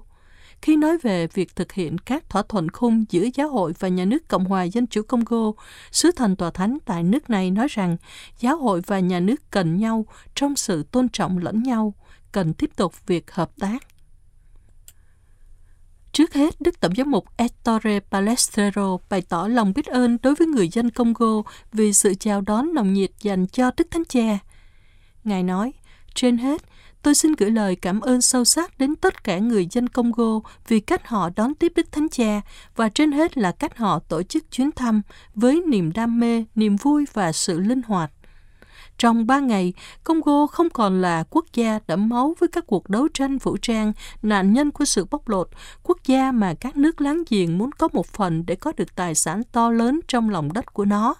Khi 0.62 0.76
nói 0.76 0.98
về 0.98 1.28
việc 1.28 1.56
thực 1.56 1.72
hiện 1.72 1.98
các 1.98 2.30
thỏa 2.30 2.44
thuận 2.50 2.70
khung 2.70 3.06
giữa 3.10 3.26
giáo 3.34 3.50
hội 3.50 3.74
và 3.80 3.88
nhà 3.88 4.06
nước 4.06 4.28
Cộng 4.28 4.46
hòa 4.46 4.64
Dân 4.64 4.88
chủ 4.88 5.02
Congo, 5.02 5.52
sứ 5.92 6.12
thần 6.12 6.36
tòa 6.36 6.52
thánh 6.52 6.78
tại 6.86 7.04
nước 7.04 7.30
này 7.30 7.52
nói 7.52 7.68
rằng 7.70 7.98
giáo 8.40 8.58
hội 8.58 8.82
và 8.88 9.00
nhà 9.00 9.20
nước 9.20 9.52
cần 9.52 9.78
nhau 9.78 10.06
trong 10.36 10.56
sự 10.56 10.84
tôn 10.84 11.10
trọng 11.10 11.38
lẫn 11.38 11.64
nhau, 11.64 11.94
cần 12.32 12.54
tiếp 12.54 12.76
tục 12.76 13.08
việc 13.08 13.32
hợp 13.32 13.52
tác. 13.60 13.84
Trước 16.12 16.34
hết, 16.34 16.62
Đức 16.62 16.80
Tổng 16.80 16.96
giám 16.96 17.12
mục 17.12 17.26
Ettore 17.38 18.00
Palestrero 18.00 18.98
bày 19.10 19.22
tỏ 19.22 19.48
lòng 19.48 19.74
biết 19.74 19.86
ơn 19.86 20.18
đối 20.24 20.36
với 20.36 20.48
người 20.48 20.70
dân 20.70 20.90
Congo 20.90 21.42
vì 21.74 21.94
sự 21.94 22.14
chào 22.16 22.42
đón 22.42 22.74
nồng 22.74 22.94
nhiệt 22.94 23.12
dành 23.22 23.48
cho 23.48 23.72
Đức 23.78 23.88
Thánh 23.92 24.06
Cha. 24.06 24.40
Ngài 25.24 25.44
nói, 25.44 25.74
trên 26.16 26.38
hết, 26.38 26.62
tôi 27.02 27.16
xin 27.16 27.34
gửi 27.38 27.52
lời 27.52 27.76
cảm 27.76 28.02
ơn 28.02 28.22
sâu 28.22 28.46
sắc 28.46 28.78
đến 28.80 28.96
tất 28.96 29.24
cả 29.24 29.40
người 29.40 29.68
dân 29.72 29.88
Congo 29.88 30.40
vì 30.68 30.80
cách 30.80 31.08
họ 31.08 31.30
đón 31.36 31.56
tiếp 31.56 31.72
Đức 31.76 31.92
Thánh 31.92 32.10
Cha 32.10 32.42
và 32.76 32.90
trên 32.90 33.12
hết 33.12 33.38
là 33.38 33.52
cách 33.52 33.78
họ 33.78 34.00
tổ 34.00 34.24
chức 34.24 34.52
chuyến 34.52 34.72
thăm 34.72 35.02
với 35.36 35.62
niềm 35.68 35.92
đam 35.94 36.20
mê, 36.20 36.46
niềm 36.56 36.76
vui 36.76 37.06
và 37.14 37.32
sự 37.32 37.60
linh 37.60 37.82
hoạt. 37.82 38.12
Trong 38.98 39.28
ba 39.28 39.40
ngày, 39.40 39.74
Congo 40.04 40.48
không 40.48 40.70
còn 40.70 41.02
là 41.02 41.24
quốc 41.30 41.46
gia 41.54 41.80
đẫm 41.88 42.10
máu 42.10 42.36
với 42.40 42.50
các 42.50 42.68
cuộc 42.68 42.90
đấu 42.90 43.08
tranh 43.14 43.38
vũ 43.38 43.58
trang, 43.62 43.94
nạn 44.22 44.54
nhân 44.54 44.72
của 44.72 44.86
sự 44.86 45.06
bóc 45.12 45.30
lột, 45.30 45.50
quốc 45.84 45.98
gia 46.06 46.32
mà 46.32 46.54
các 46.54 46.78
nước 46.78 47.02
láng 47.02 47.24
giềng 47.30 47.58
muốn 47.58 47.72
có 47.72 47.88
một 47.94 48.08
phần 48.08 48.46
để 48.46 48.56
có 48.56 48.74
được 48.78 48.96
tài 48.96 49.16
sản 49.16 49.42
to 49.52 49.72
lớn 49.72 50.00
trong 50.08 50.30
lòng 50.30 50.54
đất 50.54 50.74
của 50.74 50.86
nó. 50.86 51.16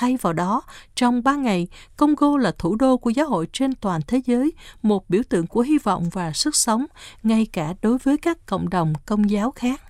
Thay 0.00 0.16
vào 0.16 0.32
đó, 0.32 0.62
trong 0.94 1.22
ba 1.22 1.36
ngày, 1.36 1.68
Congo 1.96 2.36
là 2.38 2.52
thủ 2.58 2.76
đô 2.76 2.96
của 2.96 3.10
giáo 3.10 3.26
hội 3.26 3.48
trên 3.52 3.74
toàn 3.74 4.00
thế 4.06 4.20
giới, 4.26 4.52
một 4.82 5.10
biểu 5.10 5.22
tượng 5.28 5.46
của 5.46 5.60
hy 5.60 5.78
vọng 5.78 6.08
và 6.12 6.32
sức 6.32 6.56
sống, 6.56 6.86
ngay 7.22 7.46
cả 7.52 7.74
đối 7.82 7.98
với 7.98 8.16
các 8.18 8.46
cộng 8.46 8.68
đồng 8.68 8.92
công 9.06 9.30
giáo 9.30 9.50
khác. 9.50 9.82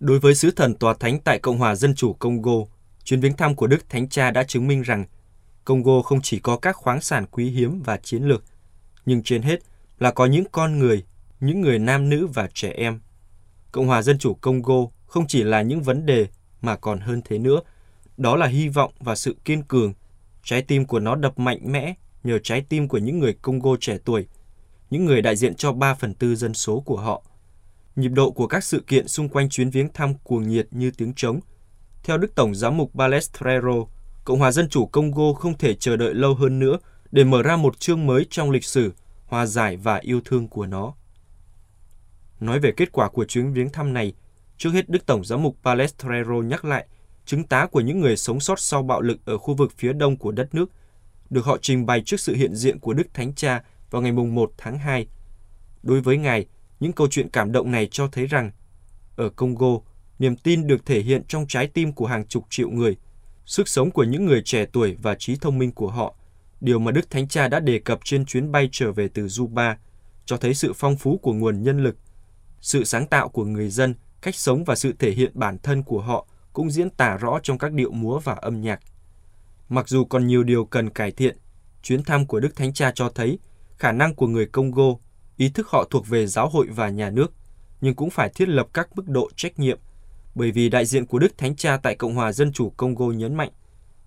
Đối 0.00 0.18
với 0.18 0.34
sứ 0.34 0.50
thần 0.50 0.74
tòa 0.74 0.94
thánh 0.94 1.20
tại 1.20 1.38
Cộng 1.38 1.58
hòa 1.58 1.74
Dân 1.74 1.94
chủ 1.94 2.12
Congo, 2.12 2.52
chuyến 3.04 3.20
viếng 3.20 3.36
thăm 3.36 3.54
của 3.54 3.66
Đức 3.66 3.88
Thánh 3.88 4.08
Cha 4.08 4.30
đã 4.30 4.44
chứng 4.44 4.66
minh 4.66 4.82
rằng 4.82 5.04
Congo 5.64 6.02
không 6.02 6.20
chỉ 6.22 6.38
có 6.38 6.56
các 6.56 6.76
khoáng 6.76 7.00
sản 7.00 7.26
quý 7.30 7.50
hiếm 7.50 7.82
và 7.82 7.96
chiến 7.96 8.22
lược, 8.22 8.44
nhưng 9.06 9.22
trên 9.22 9.42
hết 9.42 9.58
là 9.98 10.10
có 10.10 10.26
những 10.26 10.44
con 10.52 10.78
người, 10.78 11.04
những 11.40 11.60
người 11.60 11.78
nam 11.78 12.08
nữ 12.08 12.26
và 12.26 12.48
trẻ 12.54 12.72
em. 12.76 13.00
Cộng 13.72 13.86
hòa 13.86 14.02
Dân 14.02 14.18
chủ 14.18 14.34
Congo 14.34 14.86
không 15.06 15.26
chỉ 15.26 15.42
là 15.42 15.62
những 15.62 15.82
vấn 15.82 16.06
đề 16.06 16.26
mà 16.62 16.76
còn 16.76 17.00
hơn 17.00 17.22
thế 17.24 17.38
nữa, 17.38 17.60
đó 18.18 18.36
là 18.36 18.46
hy 18.46 18.68
vọng 18.68 18.92
và 19.00 19.14
sự 19.14 19.36
kiên 19.44 19.62
cường. 19.62 19.92
Trái 20.42 20.62
tim 20.62 20.84
của 20.84 21.00
nó 21.00 21.14
đập 21.14 21.38
mạnh 21.38 21.72
mẽ 21.72 21.94
nhờ 22.24 22.38
trái 22.38 22.64
tim 22.68 22.88
của 22.88 22.98
những 22.98 23.18
người 23.18 23.34
Congo 23.42 23.76
trẻ 23.80 23.98
tuổi, 24.04 24.26
những 24.90 25.04
người 25.04 25.22
đại 25.22 25.36
diện 25.36 25.54
cho 25.54 25.72
3 25.72 25.94
phần 25.94 26.14
tư 26.14 26.36
dân 26.36 26.54
số 26.54 26.80
của 26.80 26.96
họ. 26.96 27.22
Nhịp 27.96 28.08
độ 28.08 28.30
của 28.30 28.46
các 28.46 28.64
sự 28.64 28.84
kiện 28.86 29.08
xung 29.08 29.28
quanh 29.28 29.48
chuyến 29.48 29.70
viếng 29.70 29.92
thăm 29.92 30.14
cuồng 30.14 30.48
nhiệt 30.48 30.68
như 30.70 30.90
tiếng 30.90 31.14
trống. 31.14 31.40
Theo 32.02 32.18
Đức 32.18 32.34
Tổng 32.34 32.54
Giám 32.54 32.76
mục 32.76 32.94
Balestrero, 32.94 33.84
Cộng 34.24 34.38
hòa 34.38 34.52
Dân 34.52 34.68
chủ 34.68 34.86
Congo 34.86 35.32
không 35.32 35.58
thể 35.58 35.74
chờ 35.74 35.96
đợi 35.96 36.14
lâu 36.14 36.34
hơn 36.34 36.58
nữa 36.58 36.78
để 37.10 37.24
mở 37.24 37.42
ra 37.42 37.56
một 37.56 37.80
chương 37.80 38.06
mới 38.06 38.26
trong 38.30 38.50
lịch 38.50 38.64
sử, 38.64 38.92
hòa 39.26 39.46
giải 39.46 39.76
và 39.76 39.96
yêu 39.96 40.20
thương 40.24 40.48
của 40.48 40.66
nó. 40.66 40.94
Nói 42.40 42.60
về 42.60 42.72
kết 42.76 42.92
quả 42.92 43.08
của 43.08 43.24
chuyến 43.24 43.52
viếng 43.52 43.70
thăm 43.70 43.92
này, 43.92 44.12
trước 44.56 44.70
hết 44.70 44.88
Đức 44.88 45.06
Tổng 45.06 45.24
giám 45.24 45.42
mục 45.42 45.56
Palestrero 45.64 46.34
nhắc 46.34 46.64
lại 46.64 46.86
chứng 47.28 47.44
tá 47.44 47.66
của 47.66 47.80
những 47.80 48.00
người 48.00 48.16
sống 48.16 48.40
sót 48.40 48.60
sau 48.60 48.82
bạo 48.82 49.00
lực 49.00 49.18
ở 49.24 49.38
khu 49.38 49.54
vực 49.54 49.72
phía 49.76 49.92
đông 49.92 50.16
của 50.16 50.32
đất 50.32 50.54
nước, 50.54 50.70
được 51.30 51.44
họ 51.44 51.58
trình 51.62 51.86
bày 51.86 52.02
trước 52.06 52.20
sự 52.20 52.34
hiện 52.34 52.54
diện 52.54 52.78
của 52.78 52.92
Đức 52.92 53.14
Thánh 53.14 53.34
Cha 53.34 53.62
vào 53.90 54.02
ngày 54.02 54.12
1 54.12 54.52
tháng 54.58 54.78
2. 54.78 55.06
Đối 55.82 56.00
với 56.00 56.16
Ngài, 56.16 56.46
những 56.80 56.92
câu 56.92 57.06
chuyện 57.10 57.28
cảm 57.28 57.52
động 57.52 57.70
này 57.70 57.88
cho 57.90 58.08
thấy 58.08 58.26
rằng, 58.26 58.50
ở 59.16 59.28
Congo, 59.28 59.78
niềm 60.18 60.36
tin 60.36 60.66
được 60.66 60.86
thể 60.86 61.00
hiện 61.00 61.22
trong 61.28 61.46
trái 61.48 61.66
tim 61.66 61.92
của 61.92 62.06
hàng 62.06 62.26
chục 62.26 62.44
triệu 62.50 62.70
người– 62.70 62.96
sức 63.48 63.68
sống 63.68 63.90
của 63.90 64.04
những 64.04 64.26
người 64.26 64.42
trẻ 64.44 64.66
tuổi 64.72 64.96
và 65.02 65.14
trí 65.14 65.36
thông 65.36 65.58
minh 65.58 65.72
của 65.72 65.90
họ, 65.90 66.14
điều 66.60 66.78
mà 66.78 66.92
Đức 66.92 67.10
Thánh 67.10 67.28
Cha 67.28 67.48
đã 67.48 67.60
đề 67.60 67.78
cập 67.78 67.98
trên 68.04 68.24
chuyến 68.24 68.52
bay 68.52 68.68
trở 68.72 68.92
về 68.92 69.08
từ 69.08 69.26
Juba, 69.26 69.74
cho 70.26 70.36
thấy 70.36 70.54
sự 70.54 70.72
phong 70.76 70.96
phú 70.96 71.18
của 71.22 71.32
nguồn 71.32 71.62
nhân 71.62 71.82
lực, 71.84 71.96
sự 72.60 72.84
sáng 72.84 73.06
tạo 73.06 73.28
của 73.28 73.44
người 73.44 73.68
dân, 73.68 73.94
cách 74.22 74.34
sống 74.34 74.64
và 74.64 74.74
sự 74.74 74.92
thể 74.98 75.10
hiện 75.10 75.30
bản 75.34 75.58
thân 75.58 75.82
của 75.82 76.00
họ 76.00 76.26
cũng 76.58 76.70
diễn 76.70 76.90
tả 76.90 77.16
rõ 77.16 77.38
trong 77.42 77.58
các 77.58 77.72
điệu 77.72 77.90
múa 77.92 78.18
và 78.18 78.32
âm 78.34 78.60
nhạc. 78.60 78.80
Mặc 79.68 79.88
dù 79.88 80.04
còn 80.04 80.26
nhiều 80.26 80.42
điều 80.42 80.64
cần 80.64 80.90
cải 80.90 81.10
thiện, 81.10 81.36
chuyến 81.82 82.02
thăm 82.02 82.26
của 82.26 82.40
Đức 82.40 82.56
Thánh 82.56 82.72
Cha 82.72 82.92
cho 82.94 83.08
thấy 83.08 83.38
khả 83.76 83.92
năng 83.92 84.14
của 84.14 84.26
người 84.26 84.46
Congo, 84.46 84.84
ý 85.36 85.48
thức 85.48 85.68
họ 85.68 85.84
thuộc 85.90 86.08
về 86.08 86.26
giáo 86.26 86.48
hội 86.48 86.66
và 86.70 86.88
nhà 86.88 87.10
nước, 87.10 87.32
nhưng 87.80 87.94
cũng 87.94 88.10
phải 88.10 88.30
thiết 88.34 88.48
lập 88.48 88.66
các 88.72 88.88
mức 88.94 89.08
độ 89.08 89.30
trách 89.36 89.58
nhiệm 89.58 89.78
bởi 90.34 90.50
vì 90.50 90.68
đại 90.68 90.86
diện 90.86 91.06
của 91.06 91.18
Đức 91.18 91.38
Thánh 91.38 91.56
Cha 91.56 91.76
tại 91.76 91.94
Cộng 91.94 92.14
hòa 92.14 92.32
Dân 92.32 92.52
chủ 92.52 92.70
Congo 92.70 93.06
nhấn 93.06 93.34
mạnh, 93.34 93.50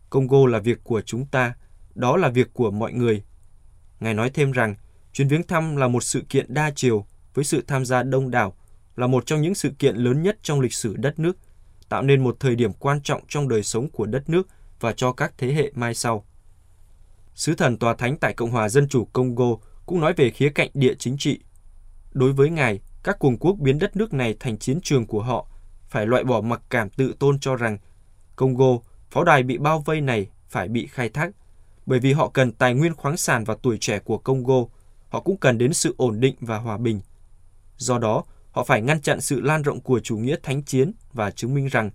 Congo 0.10 0.48
là 0.48 0.60
việc 0.60 0.84
của 0.84 1.02
chúng 1.02 1.26
ta, 1.26 1.54
đó 1.96 2.18
là 2.18 2.30
việc 2.30 2.54
của 2.54 2.72
mọi 2.72 2.94
người. 2.94 3.24
Ngài 4.00 4.14
nói 4.14 4.30
thêm 4.30 4.52
rằng, 4.52 4.76
chuyến 5.14 5.28
viếng 5.28 5.44
thăm 5.44 5.76
là 5.76 5.88
một 5.88 6.04
sự 6.04 6.24
kiện 6.30 6.54
đa 6.54 6.72
chiều 6.76 7.06
với 7.34 7.46
sự 7.46 7.64
tham 7.68 7.86
gia 7.86 8.04
đông 8.04 8.32
đảo, 8.32 8.54
là 8.96 9.08
một 9.08 9.26
trong 9.26 9.42
những 9.42 9.56
sự 9.56 9.70
kiện 9.80 9.96
lớn 9.96 10.24
nhất 10.24 10.38
trong 10.42 10.60
lịch 10.60 10.74
sử 10.74 10.96
đất 10.98 11.20
nước, 11.20 11.38
tạo 11.92 12.02
nên 12.02 12.24
một 12.24 12.38
thời 12.40 12.56
điểm 12.56 12.74
quan 12.74 13.02
trọng 13.02 13.22
trong 13.28 13.48
đời 13.48 13.64
sống 13.64 13.90
của 13.90 14.06
đất 14.06 14.30
nước 14.30 14.48
và 14.80 14.94
cho 14.94 15.14
các 15.14 15.34
thế 15.38 15.54
hệ 15.54 15.72
mai 15.76 15.94
sau. 15.94 16.26
Sứ 17.36 17.56
thần 17.56 17.78
Tòa 17.78 17.94
Thánh 17.94 18.18
tại 18.18 18.34
Cộng 18.34 18.52
hòa 18.52 18.70
Dân 18.70 18.88
chủ 18.90 19.06
Congo 19.14 19.46
cũng 19.86 20.00
nói 20.00 20.14
về 20.14 20.30
khía 20.30 20.50
cạnh 20.50 20.70
địa 20.74 20.94
chính 21.00 21.18
trị. 21.18 21.40
Đối 22.12 22.34
với 22.34 22.50
Ngài, 22.50 22.80
các 23.04 23.20
cường 23.20 23.38
quốc 23.38 23.56
biến 23.60 23.80
đất 23.80 23.96
nước 23.96 24.14
này 24.14 24.36
thành 24.40 24.58
chiến 24.58 24.80
trường 24.84 25.06
của 25.06 25.22
họ 25.22 25.48
phải 25.88 26.08
loại 26.08 26.24
bỏ 26.24 26.42
mặc 26.42 26.62
cảm 26.70 26.90
tự 26.90 27.14
tôn 27.20 27.40
cho 27.40 27.56
rằng 27.56 27.78
Congo, 28.36 28.78
pháo 29.10 29.24
đài 29.24 29.44
bị 29.44 29.58
bao 29.58 29.80
vây 29.80 30.02
này 30.02 30.28
phải 30.50 30.68
bị 30.68 30.88
khai 30.88 31.10
thác, 31.10 31.32
bởi 31.86 32.00
vì 32.00 32.14
họ 32.14 32.30
cần 32.30 32.52
tài 32.52 32.74
nguyên 32.74 32.96
khoáng 32.96 33.18
sản 33.18 33.44
và 33.44 33.56
tuổi 33.62 33.78
trẻ 33.78 34.00
của 34.00 34.18
Congo, 34.18 34.66
họ 35.10 35.20
cũng 35.20 35.38
cần 35.38 35.58
đến 35.58 35.74
sự 35.74 35.96
ổn 35.98 36.20
định 36.20 36.36
và 36.42 36.58
hòa 36.58 36.78
bình. 36.78 37.02
Do 37.78 37.98
đó, 37.98 38.24
họ 38.52 38.64
phải 38.64 38.82
ngăn 38.82 39.02
chặn 39.02 39.22
sự 39.22 39.42
lan 39.42 39.62
rộng 39.62 39.82
của 39.82 40.00
chủ 40.00 40.18
nghĩa 40.18 40.36
thánh 40.44 40.64
chiến 40.64 40.92
và 41.14 41.32
chứng 41.32 41.54
minh 41.54 41.68
rằng 41.68 41.90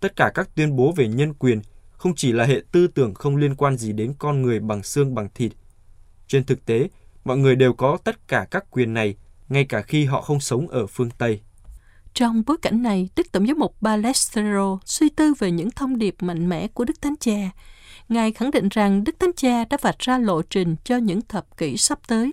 tất 0.00 0.16
cả 0.16 0.30
các 0.34 0.54
tuyên 0.54 0.76
bố 0.76 0.92
về 0.96 1.08
nhân 1.08 1.34
quyền 1.34 1.60
không 1.92 2.14
chỉ 2.14 2.32
là 2.32 2.44
hệ 2.44 2.62
tư 2.72 2.86
tưởng 2.86 3.14
không 3.14 3.36
liên 3.36 3.54
quan 3.54 3.76
gì 3.76 3.92
đến 3.92 4.14
con 4.18 4.42
người 4.42 4.60
bằng 4.60 4.82
xương 4.82 5.14
bằng 5.14 5.28
thịt. 5.34 5.52
Trên 6.28 6.44
thực 6.44 6.66
tế, 6.66 6.88
mọi 7.24 7.36
người 7.36 7.56
đều 7.56 7.72
có 7.72 7.98
tất 8.04 8.28
cả 8.28 8.46
các 8.50 8.70
quyền 8.70 8.94
này, 8.94 9.16
ngay 9.48 9.64
cả 9.64 9.82
khi 9.82 10.04
họ 10.04 10.20
không 10.20 10.40
sống 10.40 10.68
ở 10.68 10.86
phương 10.86 11.10
Tây. 11.18 11.40
Trong 12.14 12.42
bối 12.46 12.56
cảnh 12.62 12.82
này, 12.82 13.08
Đức 13.16 13.32
Tổng 13.32 13.46
giám 13.46 13.58
mục 13.58 13.76
Balestero 13.80 14.78
suy 14.84 15.08
tư 15.08 15.34
về 15.38 15.50
những 15.50 15.70
thông 15.70 15.98
điệp 15.98 16.14
mạnh 16.20 16.48
mẽ 16.48 16.68
của 16.68 16.84
Đức 16.84 17.02
Thánh 17.02 17.14
Cha. 17.20 17.50
Ngài 18.12 18.32
khẳng 18.32 18.50
định 18.50 18.68
rằng 18.68 19.04
Đức 19.04 19.20
Thánh 19.20 19.32
Cha 19.36 19.64
đã 19.64 19.76
vạch 19.80 19.98
ra 19.98 20.18
lộ 20.18 20.42
trình 20.42 20.76
cho 20.84 20.96
những 20.96 21.20
thập 21.20 21.56
kỷ 21.56 21.76
sắp 21.76 21.98
tới. 22.06 22.32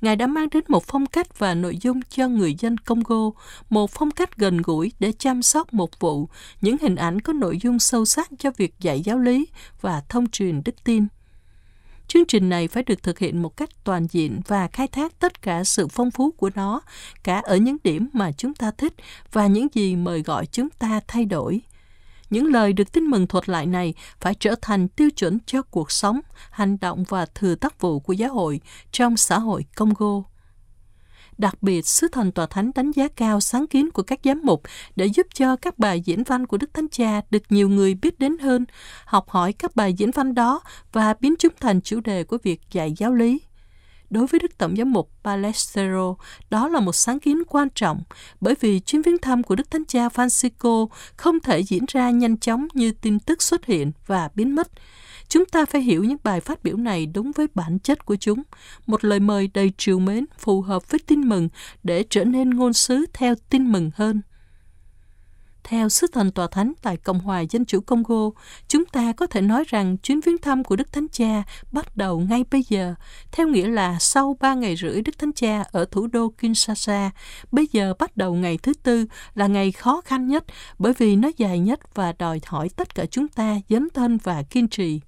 Ngài 0.00 0.16
đã 0.16 0.26
mang 0.26 0.48
đến 0.50 0.64
một 0.68 0.84
phong 0.86 1.06
cách 1.06 1.38
và 1.38 1.54
nội 1.54 1.78
dung 1.80 2.00
cho 2.02 2.28
người 2.28 2.54
dân 2.58 2.78
Congo, 2.78 3.30
một 3.68 3.90
phong 3.90 4.10
cách 4.10 4.36
gần 4.36 4.62
gũi 4.62 4.92
để 4.98 5.12
chăm 5.18 5.42
sóc 5.42 5.72
một 5.72 6.00
vụ, 6.00 6.28
những 6.60 6.76
hình 6.80 6.96
ảnh 6.96 7.20
có 7.20 7.32
nội 7.32 7.58
dung 7.62 7.78
sâu 7.78 8.04
sắc 8.04 8.30
cho 8.38 8.50
việc 8.56 8.74
dạy 8.80 9.00
giáo 9.00 9.18
lý 9.18 9.46
và 9.80 10.02
thông 10.08 10.30
truyền 10.30 10.62
đức 10.64 10.84
tin. 10.84 11.06
Chương 12.08 12.26
trình 12.26 12.48
này 12.48 12.68
phải 12.68 12.82
được 12.82 13.02
thực 13.02 13.18
hiện 13.18 13.42
một 13.42 13.56
cách 13.56 13.70
toàn 13.84 14.06
diện 14.10 14.40
và 14.46 14.68
khai 14.68 14.86
thác 14.88 15.18
tất 15.18 15.42
cả 15.42 15.64
sự 15.64 15.88
phong 15.88 16.10
phú 16.10 16.30
của 16.30 16.50
nó, 16.54 16.80
cả 17.22 17.42
ở 17.44 17.56
những 17.56 17.76
điểm 17.84 18.08
mà 18.12 18.32
chúng 18.32 18.54
ta 18.54 18.70
thích 18.70 18.94
và 19.32 19.46
những 19.46 19.66
gì 19.74 19.96
mời 19.96 20.22
gọi 20.22 20.46
chúng 20.46 20.68
ta 20.70 21.00
thay 21.08 21.24
đổi. 21.24 21.60
Những 22.30 22.46
lời 22.46 22.72
được 22.72 22.92
tin 22.92 23.04
mừng 23.04 23.26
thuật 23.26 23.48
lại 23.48 23.66
này 23.66 23.94
phải 24.20 24.34
trở 24.34 24.54
thành 24.62 24.88
tiêu 24.88 25.10
chuẩn 25.10 25.38
cho 25.46 25.62
cuộc 25.62 25.90
sống, 25.90 26.20
hành 26.50 26.76
động 26.80 27.04
và 27.08 27.26
thừa 27.26 27.54
tác 27.54 27.80
vụ 27.80 28.00
của 28.00 28.12
giáo 28.12 28.34
hội 28.34 28.60
trong 28.92 29.16
xã 29.16 29.38
hội 29.38 29.64
Congo. 29.76 30.22
Đặc 31.38 31.62
biệt, 31.62 31.86
Sứ 31.86 32.08
thần 32.08 32.32
Tòa 32.32 32.46
Thánh 32.46 32.70
đánh 32.74 32.90
giá 32.90 33.08
cao 33.08 33.40
sáng 33.40 33.66
kiến 33.66 33.90
của 33.90 34.02
các 34.02 34.20
giám 34.24 34.40
mục 34.44 34.62
để 34.96 35.06
giúp 35.06 35.26
cho 35.34 35.56
các 35.56 35.78
bài 35.78 36.00
diễn 36.00 36.24
văn 36.24 36.46
của 36.46 36.56
Đức 36.56 36.74
Thánh 36.74 36.88
Cha 36.88 37.20
được 37.30 37.42
nhiều 37.48 37.68
người 37.68 37.94
biết 37.94 38.18
đến 38.18 38.38
hơn, 38.38 38.66
học 39.04 39.28
hỏi 39.28 39.52
các 39.52 39.76
bài 39.76 39.92
diễn 39.92 40.10
văn 40.10 40.34
đó 40.34 40.60
và 40.92 41.14
biến 41.20 41.34
chúng 41.38 41.52
thành 41.60 41.80
chủ 41.80 42.00
đề 42.00 42.24
của 42.24 42.38
việc 42.42 42.60
dạy 42.72 42.94
giáo 42.96 43.14
lý. 43.14 43.40
Đối 44.10 44.26
với 44.26 44.40
Đức 44.40 44.58
Tổng 44.58 44.76
giám 44.76 44.92
mục 44.92 45.10
Palestero, 45.24 46.14
đó 46.50 46.68
là 46.68 46.80
một 46.80 46.92
sáng 46.92 47.20
kiến 47.20 47.42
quan 47.48 47.68
trọng 47.74 48.02
bởi 48.40 48.54
vì 48.60 48.80
chuyến 48.80 49.02
viếng 49.02 49.18
thăm 49.18 49.42
của 49.42 49.54
Đức 49.54 49.70
Thánh 49.70 49.84
Cha 49.84 50.08
Francisco 50.08 50.86
không 51.16 51.40
thể 51.40 51.60
diễn 51.60 51.84
ra 51.88 52.10
nhanh 52.10 52.38
chóng 52.38 52.66
như 52.74 52.92
tin 52.92 53.18
tức 53.18 53.42
xuất 53.42 53.66
hiện 53.66 53.92
và 54.06 54.30
biến 54.34 54.54
mất. 54.54 54.68
Chúng 55.28 55.44
ta 55.44 55.64
phải 55.64 55.80
hiểu 55.80 56.04
những 56.04 56.18
bài 56.24 56.40
phát 56.40 56.62
biểu 56.62 56.76
này 56.76 57.06
đúng 57.06 57.32
với 57.32 57.46
bản 57.54 57.78
chất 57.78 58.06
của 58.06 58.16
chúng, 58.16 58.42
một 58.86 59.04
lời 59.04 59.20
mời 59.20 59.50
đầy 59.54 59.72
triều 59.78 59.98
mến 59.98 60.26
phù 60.38 60.60
hợp 60.60 60.90
với 60.90 61.00
tin 61.06 61.20
mừng 61.20 61.48
để 61.82 62.04
trở 62.10 62.24
nên 62.24 62.50
ngôn 62.50 62.72
sứ 62.72 63.06
theo 63.12 63.34
tin 63.50 63.72
mừng 63.72 63.90
hơn. 63.94 64.20
Theo 65.70 65.88
sứ 65.88 66.06
thần 66.06 66.30
tòa 66.30 66.46
thánh 66.46 66.72
tại 66.82 66.96
Cộng 66.96 67.20
hòa 67.20 67.40
Dân 67.40 67.64
chủ 67.64 67.80
Congo, 67.80 68.30
chúng 68.68 68.84
ta 68.84 69.12
có 69.12 69.26
thể 69.26 69.40
nói 69.40 69.64
rằng 69.68 69.96
chuyến 69.96 70.20
viếng 70.20 70.38
thăm 70.38 70.64
của 70.64 70.76
Đức 70.76 70.92
Thánh 70.92 71.06
Cha 71.12 71.42
bắt 71.72 71.96
đầu 71.96 72.20
ngay 72.20 72.44
bây 72.50 72.62
giờ, 72.68 72.94
theo 73.32 73.48
nghĩa 73.48 73.68
là 73.68 73.98
sau 73.98 74.36
ba 74.40 74.54
ngày 74.54 74.76
rưỡi 74.76 75.02
Đức 75.02 75.18
Thánh 75.18 75.32
Cha 75.32 75.64
ở 75.72 75.84
thủ 75.90 76.06
đô 76.06 76.28
Kinshasa, 76.28 77.10
bây 77.52 77.68
giờ 77.72 77.94
bắt 77.98 78.16
đầu 78.16 78.34
ngày 78.34 78.58
thứ 78.62 78.72
tư 78.82 79.06
là 79.34 79.46
ngày 79.46 79.72
khó 79.72 80.00
khăn 80.04 80.28
nhất 80.28 80.44
bởi 80.78 80.92
vì 80.98 81.16
nó 81.16 81.30
dài 81.36 81.58
nhất 81.58 81.94
và 81.94 82.12
đòi 82.18 82.40
hỏi 82.46 82.68
tất 82.76 82.94
cả 82.94 83.06
chúng 83.06 83.28
ta 83.28 83.56
dấn 83.68 83.88
thân 83.94 84.18
và 84.22 84.42
kiên 84.42 84.68
trì 84.68 85.00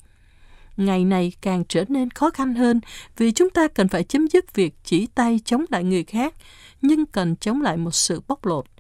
ngày 0.77 1.05
này 1.05 1.33
càng 1.41 1.65
trở 1.69 1.85
nên 1.89 2.11
khó 2.11 2.31
khăn 2.31 2.55
hơn 2.55 2.81
vì 3.17 3.33
chúng 3.33 3.51
ta 3.51 3.69
cần 3.69 3.89
phải 3.89 4.05
chấm 4.05 4.29
dứt 4.29 4.55
việc 4.55 4.75
chỉ 4.85 5.07
tay 5.07 5.41
chống 5.45 5.65
lại 5.71 5.85
người 5.85 6.05
khác, 6.05 6.35
nhưng 6.83 7.07
cần 7.07 7.37
chống 7.37 7.63
lại 7.63 7.77
một 7.77 7.95
sự 7.95 8.21
bóc 8.29 8.47
lột. 8.47 8.72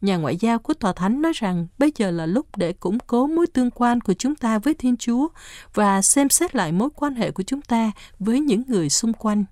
Nhà 0.00 0.16
ngoại 0.16 0.36
giao 0.36 0.58
của 0.58 0.74
Tòa 0.74 0.92
Thánh 0.92 1.22
nói 1.22 1.32
rằng 1.34 1.66
bây 1.78 1.92
giờ 1.96 2.10
là 2.10 2.26
lúc 2.26 2.56
để 2.56 2.72
củng 2.72 2.98
cố 3.06 3.26
mối 3.26 3.46
tương 3.46 3.70
quan 3.70 4.00
của 4.00 4.14
chúng 4.14 4.34
ta 4.34 4.58
với 4.58 4.74
Thiên 4.74 4.96
Chúa 4.96 5.28
và 5.74 6.02
xem 6.02 6.28
xét 6.28 6.54
lại 6.54 6.72
mối 6.72 6.88
quan 6.96 7.14
hệ 7.14 7.30
của 7.30 7.42
chúng 7.42 7.62
ta 7.62 7.92
với 8.18 8.40
những 8.40 8.62
người 8.68 8.90
xung 8.90 9.12
quanh. 9.12 9.44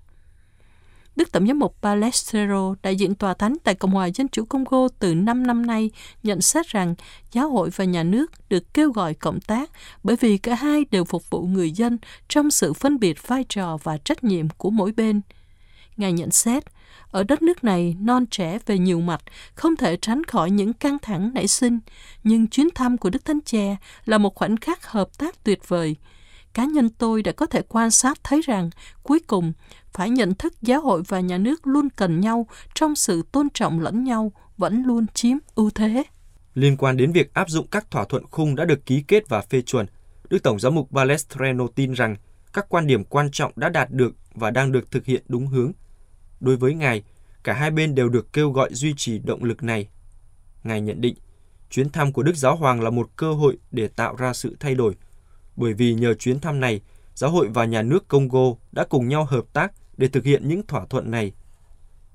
Đức 1.15 1.31
Tổng 1.31 1.47
giám 1.47 1.59
mục 1.59 1.75
Palestero, 1.81 2.75
đại 2.83 2.95
diện 2.95 3.15
tòa 3.15 3.33
thánh 3.33 3.55
tại 3.63 3.75
Cộng 3.75 3.91
hòa 3.91 4.05
Dân 4.05 4.27
chủ 4.27 4.45
Congo 4.45 4.87
từ 4.99 5.15
5 5.15 5.47
năm 5.47 5.65
nay, 5.65 5.91
nhận 6.23 6.41
xét 6.41 6.67
rằng 6.67 6.95
giáo 7.31 7.49
hội 7.49 7.69
và 7.75 7.85
nhà 7.85 8.03
nước 8.03 8.49
được 8.49 8.73
kêu 8.73 8.91
gọi 8.91 9.13
cộng 9.13 9.41
tác 9.41 9.71
bởi 10.03 10.15
vì 10.15 10.37
cả 10.37 10.55
hai 10.55 10.85
đều 10.91 11.05
phục 11.05 11.29
vụ 11.29 11.41
người 11.41 11.71
dân 11.71 11.97
trong 12.29 12.51
sự 12.51 12.73
phân 12.73 12.99
biệt 12.99 13.27
vai 13.27 13.45
trò 13.49 13.77
và 13.83 13.97
trách 13.97 14.23
nhiệm 14.23 14.49
của 14.49 14.69
mỗi 14.69 14.91
bên. 14.91 15.21
Ngài 15.97 16.13
nhận 16.13 16.31
xét, 16.31 16.63
ở 17.13 17.23
đất 17.23 17.41
nước 17.41 17.63
này 17.63 17.95
non 17.99 18.25
trẻ 18.25 18.59
về 18.65 18.77
nhiều 18.77 19.01
mặt, 19.01 19.21
không 19.55 19.75
thể 19.75 19.97
tránh 19.97 20.23
khỏi 20.23 20.51
những 20.51 20.73
căng 20.73 20.97
thẳng 21.01 21.31
nảy 21.33 21.47
sinh, 21.47 21.79
nhưng 22.23 22.47
chuyến 22.47 22.67
thăm 22.75 22.97
của 22.97 23.09
Đức 23.09 23.25
Thánh 23.25 23.39
Cha 23.45 23.75
là 24.05 24.17
một 24.17 24.35
khoảnh 24.35 24.57
khắc 24.57 24.85
hợp 24.85 25.17
tác 25.17 25.43
tuyệt 25.43 25.59
vời. 25.67 25.95
Cá 26.53 26.65
nhân 26.65 26.89
tôi 26.89 27.23
đã 27.23 27.31
có 27.31 27.45
thể 27.45 27.61
quan 27.69 27.91
sát 27.91 28.17
thấy 28.23 28.41
rằng 28.41 28.69
cuối 29.03 29.19
cùng 29.27 29.53
phải 29.93 30.09
nhận 30.09 30.33
thức 30.33 30.53
giáo 30.61 30.81
hội 30.81 31.01
và 31.07 31.19
nhà 31.19 31.37
nước 31.37 31.67
luôn 31.67 31.89
cần 31.89 32.19
nhau 32.19 32.47
trong 32.75 32.95
sự 32.95 33.23
tôn 33.31 33.47
trọng 33.53 33.79
lẫn 33.79 34.03
nhau 34.03 34.31
vẫn 34.57 34.83
luôn 34.83 35.05
chiếm 35.13 35.37
ưu 35.55 35.69
thế. 35.69 36.03
Liên 36.53 36.77
quan 36.77 36.97
đến 36.97 37.11
việc 37.11 37.33
áp 37.33 37.49
dụng 37.49 37.67
các 37.67 37.91
thỏa 37.91 38.05
thuận 38.05 38.23
khung 38.31 38.55
đã 38.55 38.65
được 38.65 38.85
ký 38.85 39.03
kết 39.07 39.29
và 39.29 39.41
phê 39.41 39.61
chuẩn, 39.61 39.85
Đức 40.29 40.43
Tổng 40.43 40.59
giám 40.59 40.75
mục 40.75 40.91
Balestreno 40.91 41.67
tin 41.75 41.93
rằng 41.93 42.15
các 42.53 42.65
quan 42.69 42.87
điểm 42.87 43.03
quan 43.03 43.31
trọng 43.31 43.51
đã 43.55 43.69
đạt 43.69 43.91
được 43.91 44.15
và 44.35 44.51
đang 44.51 44.71
được 44.71 44.91
thực 44.91 45.05
hiện 45.05 45.23
đúng 45.27 45.47
hướng. 45.47 45.71
Đối 46.43 46.55
với 46.55 46.73
Ngài, 46.73 47.03
cả 47.43 47.53
hai 47.53 47.71
bên 47.71 47.95
đều 47.95 48.09
được 48.09 48.33
kêu 48.33 48.51
gọi 48.51 48.73
duy 48.73 48.93
trì 48.97 49.19
động 49.19 49.43
lực 49.43 49.63
này. 49.63 49.87
Ngài 50.63 50.81
nhận 50.81 51.01
định, 51.01 51.15
chuyến 51.69 51.89
thăm 51.89 52.11
của 52.11 52.23
Đức 52.23 52.35
Giáo 52.35 52.55
Hoàng 52.55 52.81
là 52.81 52.89
một 52.89 53.09
cơ 53.15 53.33
hội 53.33 53.57
để 53.71 53.87
tạo 53.87 54.15
ra 54.15 54.33
sự 54.33 54.55
thay 54.59 54.75
đổi, 54.75 54.95
bởi 55.55 55.73
vì 55.73 55.93
nhờ 55.93 56.13
chuyến 56.13 56.39
thăm 56.39 56.59
này, 56.59 56.81
giáo 57.15 57.31
hội 57.31 57.47
và 57.47 57.65
nhà 57.65 57.81
nước 57.81 58.07
Congo 58.07 58.55
đã 58.71 58.85
cùng 58.89 59.07
nhau 59.07 59.25
hợp 59.25 59.45
tác 59.53 59.71
để 59.97 60.07
thực 60.07 60.23
hiện 60.23 60.47
những 60.47 60.67
thỏa 60.67 60.85
thuận 60.85 61.11
này. 61.11 61.31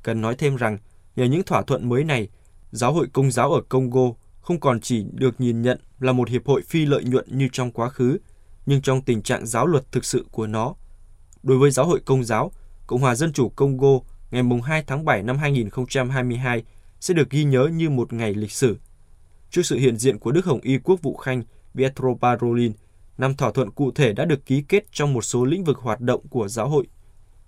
Cần 0.03 0.21
nói 0.21 0.35
thêm 0.35 0.57
rằng, 0.57 0.79
nhờ 1.17 1.25
những 1.25 1.43
thỏa 1.43 1.63
thuận 1.63 1.89
mới 1.89 2.05
này, 2.05 2.29
giáo 2.71 2.93
hội 2.93 3.07
công 3.13 3.31
giáo 3.31 3.53
ở 3.53 3.61
Congo 3.69 4.13
không 4.41 4.61
còn 4.61 4.81
chỉ 4.81 5.05
được 5.13 5.41
nhìn 5.41 5.63
nhận 5.63 5.81
là 6.01 6.13
một 6.13 6.29
hiệp 6.29 6.47
hội 6.47 6.63
phi 6.63 6.87
lợi 6.87 7.05
nhuận 7.05 7.39
như 7.39 7.49
trong 7.53 7.73
quá 7.73 7.89
khứ, 7.89 8.19
nhưng 8.67 8.83
trong 8.83 9.03
tình 9.03 9.23
trạng 9.23 9.47
giáo 9.47 9.67
luật 9.67 9.93
thực 9.93 10.05
sự 10.05 10.27
của 10.31 10.47
nó. 10.47 10.75
Đối 11.43 11.59
với 11.59 11.71
giáo 11.71 11.87
hội 11.87 12.01
công 12.07 12.25
giáo, 12.25 12.53
Cộng 12.87 13.01
hòa 13.01 13.15
Dân 13.15 13.33
chủ 13.33 13.49
Congo 13.49 13.99
ngày 14.31 14.43
2 14.65 14.83
tháng 14.87 15.05
7 15.05 15.23
năm 15.23 15.39
2022 15.39 16.63
sẽ 17.01 17.15
được 17.15 17.31
ghi 17.31 17.45
nhớ 17.45 17.69
như 17.73 17.91
một 17.91 18.13
ngày 18.13 18.35
lịch 18.35 18.53
sử. 18.53 18.79
Trước 19.51 19.63
sự 19.63 19.79
hiện 19.79 19.97
diện 19.97 20.19
của 20.19 20.33
Đức 20.33 20.45
Hồng 20.45 20.61
Y 20.61 20.79
Quốc 20.79 21.03
vụ 21.03 21.17
Khanh 21.17 21.43
Pietro 21.75 22.09
Parolin, 22.21 22.73
năm 23.19 23.35
thỏa 23.35 23.53
thuận 23.53 23.71
cụ 23.71 23.91
thể 23.91 24.13
đã 24.13 24.25
được 24.25 24.47
ký 24.47 24.65
kết 24.69 24.85
trong 24.93 25.13
một 25.13 25.23
số 25.23 25.45
lĩnh 25.45 25.65
vực 25.65 25.79
hoạt 25.79 26.01
động 26.01 26.29
của 26.29 26.49
giáo 26.49 26.69
hội 26.69 26.87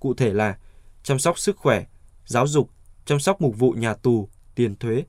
cụ 0.00 0.14
thể 0.14 0.32
là 0.32 0.58
chăm 1.02 1.18
sóc 1.18 1.38
sức 1.38 1.56
khỏe, 1.56 1.84
giáo 2.26 2.46
dục, 2.46 2.70
chăm 3.04 3.20
sóc 3.20 3.40
mục 3.40 3.58
vụ 3.58 3.72
nhà 3.72 3.94
tù, 3.94 4.28
tiền 4.54 4.76
thuế. 4.76 5.04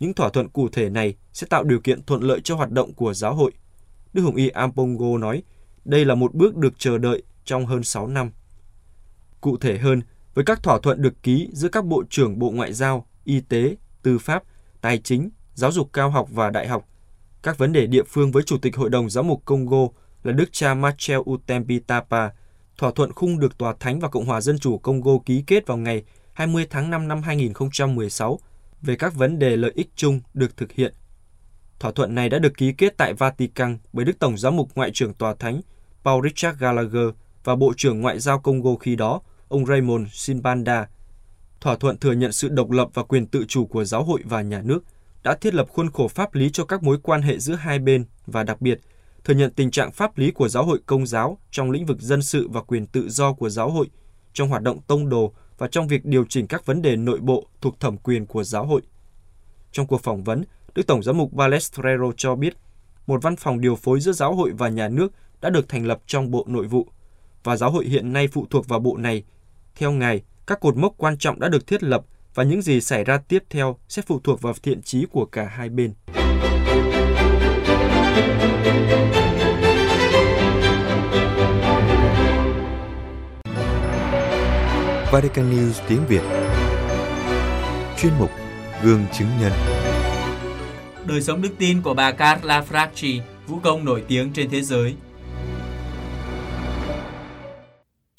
Những 0.00 0.14
thỏa 0.14 0.28
thuận 0.28 0.48
cụ 0.48 0.68
thể 0.68 0.88
này 0.88 1.14
sẽ 1.32 1.46
tạo 1.50 1.64
điều 1.64 1.80
kiện 1.80 2.02
thuận 2.02 2.22
lợi 2.22 2.40
cho 2.44 2.56
hoạt 2.56 2.70
động 2.70 2.94
của 2.94 3.14
giáo 3.14 3.34
hội. 3.34 3.52
Đức 4.12 4.22
Hồng 4.22 4.36
Y 4.36 4.48
Ampongo 4.48 5.18
nói, 5.18 5.42
đây 5.84 6.04
là 6.04 6.14
một 6.14 6.34
bước 6.34 6.56
được 6.56 6.78
chờ 6.78 6.98
đợi 6.98 7.22
trong 7.44 7.66
hơn 7.66 7.82
6 7.82 8.06
năm. 8.06 8.30
Cụ 9.40 9.56
thể 9.56 9.78
hơn, 9.78 10.02
với 10.40 10.44
các 10.44 10.62
thỏa 10.62 10.78
thuận 10.78 11.02
được 11.02 11.22
ký 11.22 11.48
giữa 11.52 11.68
các 11.68 11.84
bộ 11.84 12.02
trưởng 12.10 12.38
Bộ 12.38 12.50
Ngoại 12.50 12.72
giao, 12.72 13.06
Y 13.24 13.40
tế, 13.40 13.76
Tư 14.02 14.18
pháp, 14.18 14.42
Tài 14.80 14.98
chính, 14.98 15.30
Giáo 15.54 15.72
dục 15.72 15.92
cao 15.92 16.10
học 16.10 16.28
và 16.30 16.50
đại 16.50 16.68
học, 16.68 16.88
các 17.42 17.58
vấn 17.58 17.72
đề 17.72 17.86
địa 17.86 18.02
phương 18.08 18.32
với 18.32 18.42
Chủ 18.42 18.58
tịch 18.58 18.76
Hội 18.76 18.90
đồng 18.90 19.10
Giám 19.10 19.28
mục 19.28 19.42
Congo 19.44 19.88
là 20.22 20.32
Đức 20.32 20.52
cha 20.52 20.74
Marcel 20.74 21.18
Utempitapa 21.30 22.30
Thỏa 22.78 22.90
thuận 22.90 23.12
khung 23.12 23.38
được 23.38 23.58
Tòa 23.58 23.74
Thánh 23.80 24.00
và 24.00 24.08
Cộng 24.08 24.24
hòa 24.24 24.40
Dân 24.40 24.58
chủ 24.58 24.78
Congo 24.78 25.18
ký 25.26 25.44
kết 25.46 25.66
vào 25.66 25.76
ngày 25.76 26.04
20 26.32 26.66
tháng 26.70 26.90
5 26.90 27.08
năm 27.08 27.22
2016 27.22 28.38
về 28.82 28.96
các 28.96 29.14
vấn 29.14 29.38
đề 29.38 29.56
lợi 29.56 29.72
ích 29.74 29.90
chung 29.96 30.20
được 30.34 30.56
thực 30.56 30.72
hiện. 30.72 30.94
Thỏa 31.78 31.92
thuận 31.92 32.14
này 32.14 32.28
đã 32.28 32.38
được 32.38 32.52
ký 32.56 32.72
kết 32.72 32.94
tại 32.96 33.14
Vatican 33.14 33.78
bởi 33.92 34.04
Đức 34.04 34.18
Tổng 34.18 34.38
giám 34.38 34.56
mục 34.56 34.68
Ngoại 34.74 34.90
trưởng 34.94 35.14
Tòa 35.14 35.34
Thánh 35.34 35.60
Paul 36.04 36.26
Richard 36.28 36.58
Gallagher 36.58 37.08
và 37.44 37.56
Bộ 37.56 37.72
trưởng 37.76 38.00
Ngoại 38.00 38.18
giao 38.18 38.40
Congo 38.40 38.76
khi 38.80 38.96
đó, 38.96 39.20
ông 39.50 39.66
Raymond 39.66 40.08
Simbanda. 40.12 40.88
Thỏa 41.60 41.76
thuận 41.76 41.98
thừa 41.98 42.12
nhận 42.12 42.32
sự 42.32 42.48
độc 42.48 42.70
lập 42.70 42.88
và 42.94 43.02
quyền 43.02 43.26
tự 43.26 43.44
chủ 43.48 43.66
của 43.66 43.84
giáo 43.84 44.04
hội 44.04 44.20
và 44.24 44.42
nhà 44.42 44.62
nước, 44.62 44.84
đã 45.22 45.34
thiết 45.34 45.54
lập 45.54 45.68
khuôn 45.70 45.90
khổ 45.90 46.08
pháp 46.08 46.34
lý 46.34 46.50
cho 46.50 46.64
các 46.64 46.82
mối 46.82 46.98
quan 47.02 47.22
hệ 47.22 47.38
giữa 47.38 47.54
hai 47.54 47.78
bên 47.78 48.04
và 48.26 48.42
đặc 48.42 48.60
biệt 48.60 48.80
thừa 49.24 49.34
nhận 49.34 49.50
tình 49.50 49.70
trạng 49.70 49.92
pháp 49.92 50.18
lý 50.18 50.30
của 50.30 50.48
giáo 50.48 50.64
hội 50.64 50.78
công 50.86 51.06
giáo 51.06 51.38
trong 51.50 51.70
lĩnh 51.70 51.86
vực 51.86 52.00
dân 52.00 52.22
sự 52.22 52.48
và 52.48 52.62
quyền 52.62 52.86
tự 52.86 53.08
do 53.08 53.32
của 53.32 53.48
giáo 53.48 53.70
hội, 53.70 53.86
trong 54.32 54.48
hoạt 54.48 54.62
động 54.62 54.80
tông 54.86 55.08
đồ 55.08 55.32
và 55.58 55.68
trong 55.68 55.88
việc 55.88 56.04
điều 56.04 56.24
chỉnh 56.28 56.46
các 56.46 56.66
vấn 56.66 56.82
đề 56.82 56.96
nội 56.96 57.18
bộ 57.20 57.46
thuộc 57.60 57.80
thẩm 57.80 57.96
quyền 57.96 58.26
của 58.26 58.44
giáo 58.44 58.66
hội. 58.66 58.82
Trong 59.72 59.86
cuộc 59.86 60.02
phỏng 60.02 60.24
vấn, 60.24 60.44
Đức 60.74 60.86
Tổng 60.86 61.02
giám 61.02 61.18
mục 61.18 61.32
Balestrero 61.32 62.12
cho 62.16 62.34
biết, 62.34 62.54
một 63.06 63.22
văn 63.22 63.36
phòng 63.36 63.60
điều 63.60 63.76
phối 63.76 64.00
giữa 64.00 64.12
giáo 64.12 64.34
hội 64.34 64.52
và 64.58 64.68
nhà 64.68 64.88
nước 64.88 65.12
đã 65.40 65.50
được 65.50 65.68
thành 65.68 65.86
lập 65.86 66.00
trong 66.06 66.30
Bộ 66.30 66.44
Nội 66.48 66.66
vụ, 66.66 66.86
và 67.44 67.56
giáo 67.56 67.70
hội 67.70 67.84
hiện 67.84 68.12
nay 68.12 68.28
phụ 68.28 68.46
thuộc 68.50 68.68
vào 68.68 68.80
bộ 68.80 68.96
này. 68.96 69.24
Theo 69.74 69.92
Ngài, 69.92 70.22
các 70.46 70.60
cột 70.60 70.76
mốc 70.76 70.94
quan 70.96 71.18
trọng 71.18 71.40
đã 71.40 71.48
được 71.48 71.66
thiết 71.66 71.82
lập 71.82 72.02
và 72.34 72.44
những 72.44 72.62
gì 72.62 72.80
xảy 72.80 73.04
ra 73.04 73.18
tiếp 73.28 73.44
theo 73.50 73.76
sẽ 73.88 74.02
phụ 74.06 74.20
thuộc 74.24 74.42
vào 74.42 74.54
thiện 74.62 74.82
trí 74.82 75.06
của 75.10 75.24
cả 75.24 75.44
hai 75.44 75.68
bên. 75.68 75.94
Vatican 85.12 85.50
News 85.50 85.72
tiếng 85.88 86.06
Việt 86.08 86.22
Chuyên 87.98 88.12
mục 88.18 88.30
Gương 88.82 89.04
chứng 89.12 89.28
nhân 89.40 89.52
Đời 91.06 91.22
sống 91.22 91.42
đức 91.42 91.50
tin 91.58 91.82
của 91.82 91.94
bà 91.94 92.12
Carla 92.12 92.64
Fracci, 92.70 93.20
vũ 93.46 93.58
công 93.62 93.84
nổi 93.84 94.02
tiếng 94.08 94.32
trên 94.32 94.50
thế 94.50 94.62
giới. 94.62 94.94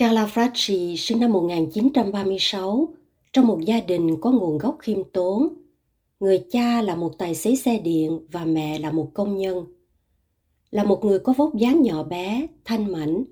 Carla 0.01 0.25
Fracci 0.25 0.95
sinh 0.95 1.19
năm 1.19 1.31
1936 1.31 2.93
trong 3.33 3.47
một 3.47 3.59
gia 3.65 3.79
đình 3.79 4.21
có 4.21 4.31
nguồn 4.31 4.57
gốc 4.57 4.77
khiêm 4.79 5.03
tốn. 5.03 5.47
Người 6.19 6.45
cha 6.51 6.81
là 6.81 6.95
một 6.95 7.17
tài 7.17 7.35
xế 7.35 7.55
xe 7.55 7.79
điện 7.79 8.19
và 8.31 8.45
mẹ 8.45 8.79
là 8.79 8.91
một 8.91 9.11
công 9.13 9.37
nhân. 9.37 9.65
Là 10.71 10.83
một 10.83 11.05
người 11.05 11.19
có 11.19 11.33
vóc 11.33 11.55
dáng 11.55 11.81
nhỏ 11.81 12.03
bé, 12.03 12.47
thanh 12.65 12.91
mảnh. 12.91 13.23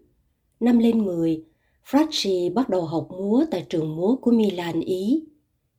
Năm 0.60 0.79
lên 0.79 1.05
10, 1.05 1.43
Fracci 1.89 2.53
bắt 2.53 2.69
đầu 2.69 2.82
học 2.82 3.08
múa 3.12 3.45
tại 3.51 3.65
trường 3.69 3.95
múa 3.95 4.15
của 4.15 4.32
Milan, 4.32 4.82
Ý. 4.82 5.23